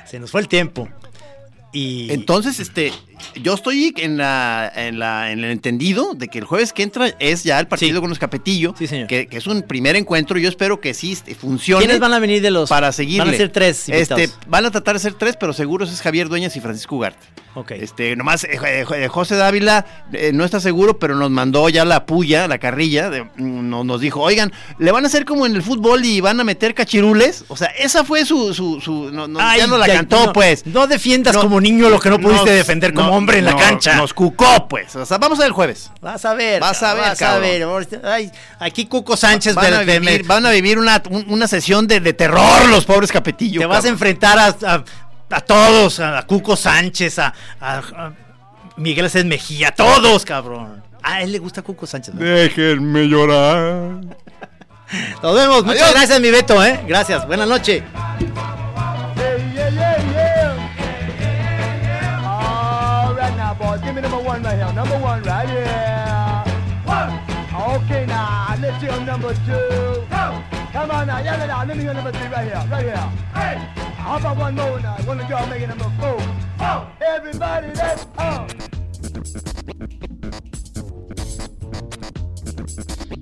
[0.06, 0.88] Se nos fue el tiempo.
[1.78, 2.12] Y.
[2.12, 2.92] Entonces, este,
[3.42, 7.10] yo estoy en la, en la, en el entendido de que el jueves que entra
[7.20, 8.00] es ya el partido Sí.
[8.02, 9.08] con los Capetillo, Sí, señor.
[9.08, 10.40] Que, que es un primer encuentro.
[10.40, 11.84] Yo espero que sí este, funcione.
[11.84, 12.70] ¿Quiénes van a venir de los.
[12.70, 13.26] para seguirle?
[13.26, 13.90] Van a ser tres.
[13.90, 14.40] Este, invitados.
[14.48, 17.26] van a tratar de ser tres, pero seguros es Javier Dueñas y Francisco Ugarte.
[17.56, 17.72] Ok.
[17.72, 21.86] Este, nomás eh, eh, eh, José Dávila eh, no está seguro, pero nos mandó ya
[21.86, 25.46] la puya, la carrilla, de- mm, no- nos dijo, oigan, le van a hacer como
[25.48, 27.46] en el fútbol y van a meter cachirules.
[27.48, 30.66] O sea, esa fue su, su, su no, no, Ay, ya no la cantó, pues.
[30.68, 33.56] No defiendas como niño lo que no pudiste Nos- defender como no, hombre en la
[33.56, 33.96] cancha.
[33.96, 34.96] Nos cucó, pues.
[34.96, 35.92] O sea, vamos a ver el jueves.
[36.02, 36.60] Vas a ver.
[36.62, 37.68] Vas a ver, Vas a ver.
[38.04, 41.88] Ay, aquí Cuco Sánchez Van a me- vivir, van a vivir una, un- una sesión
[41.88, 43.60] de, de terror los pobres Capetillo.
[43.60, 44.84] te vas a enfrentar a, a-
[45.30, 48.14] a todos, a, a Cuco Sánchez, a, a- a
[48.78, 50.84] Miguel Aceves Mejía, a todos, cabrón.
[51.04, 52.16] A él le gusta Cuco Sánchez.
[52.16, 54.00] Déjenme llorar.
[55.22, 55.66] Nos vemos.
[55.66, 56.80] Muchas gracias, mi Beto, ¿eh?
[56.88, 57.26] Gracias.
[57.28, 57.84] Buenas noches.
[69.20, 70.04] Number two.
[70.72, 71.20] Come on now.
[71.20, 72.64] Yeah, yeah, Let me hear number three right here.
[72.70, 73.12] Right here.
[73.34, 73.58] Hey.
[73.98, 74.98] How about one more now?
[75.06, 76.20] One of y'all make it number four.
[77.02, 78.48] Everybody, let's go.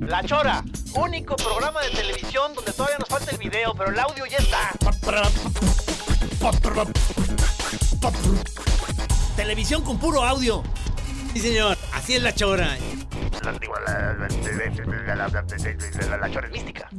[0.08, 0.64] La Chora,
[0.96, 4.72] único programa de televisión donde todavía nos falta el video, pero el audio ya está.
[9.36, 10.62] Televisión con puro audio.
[11.36, 11.78] Sí, señor.
[11.92, 12.78] Así es la chora.
[13.44, 13.60] la, la,
[14.14, 14.30] la,
[16.08, 16.90] la, la chora es mística.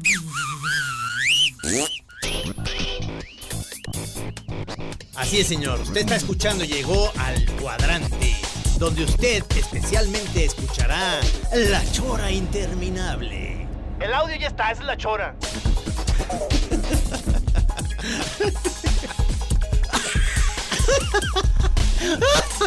[5.17, 5.81] Así es, señor.
[5.81, 8.37] Usted está escuchando, llegó al cuadrante,
[8.79, 11.19] donde usted especialmente escuchará
[11.55, 13.67] la chora interminable.
[14.01, 15.35] El audio ya está, esa es la chora.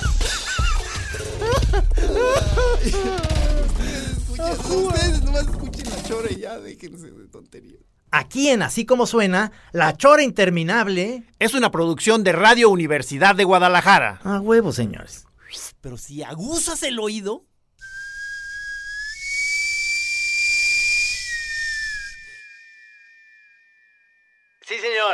[4.39, 7.81] Ustedes nomás escuchen la chora y ya, déjense de tonterías.
[8.11, 11.23] Aquí en Así como suena, la chora interminable.
[11.37, 14.19] Es una producción de Radio Universidad de Guadalajara.
[14.23, 15.25] A huevo, señores.
[15.81, 17.45] Pero si aguzas el oído.
[24.61, 25.13] Sí, señor.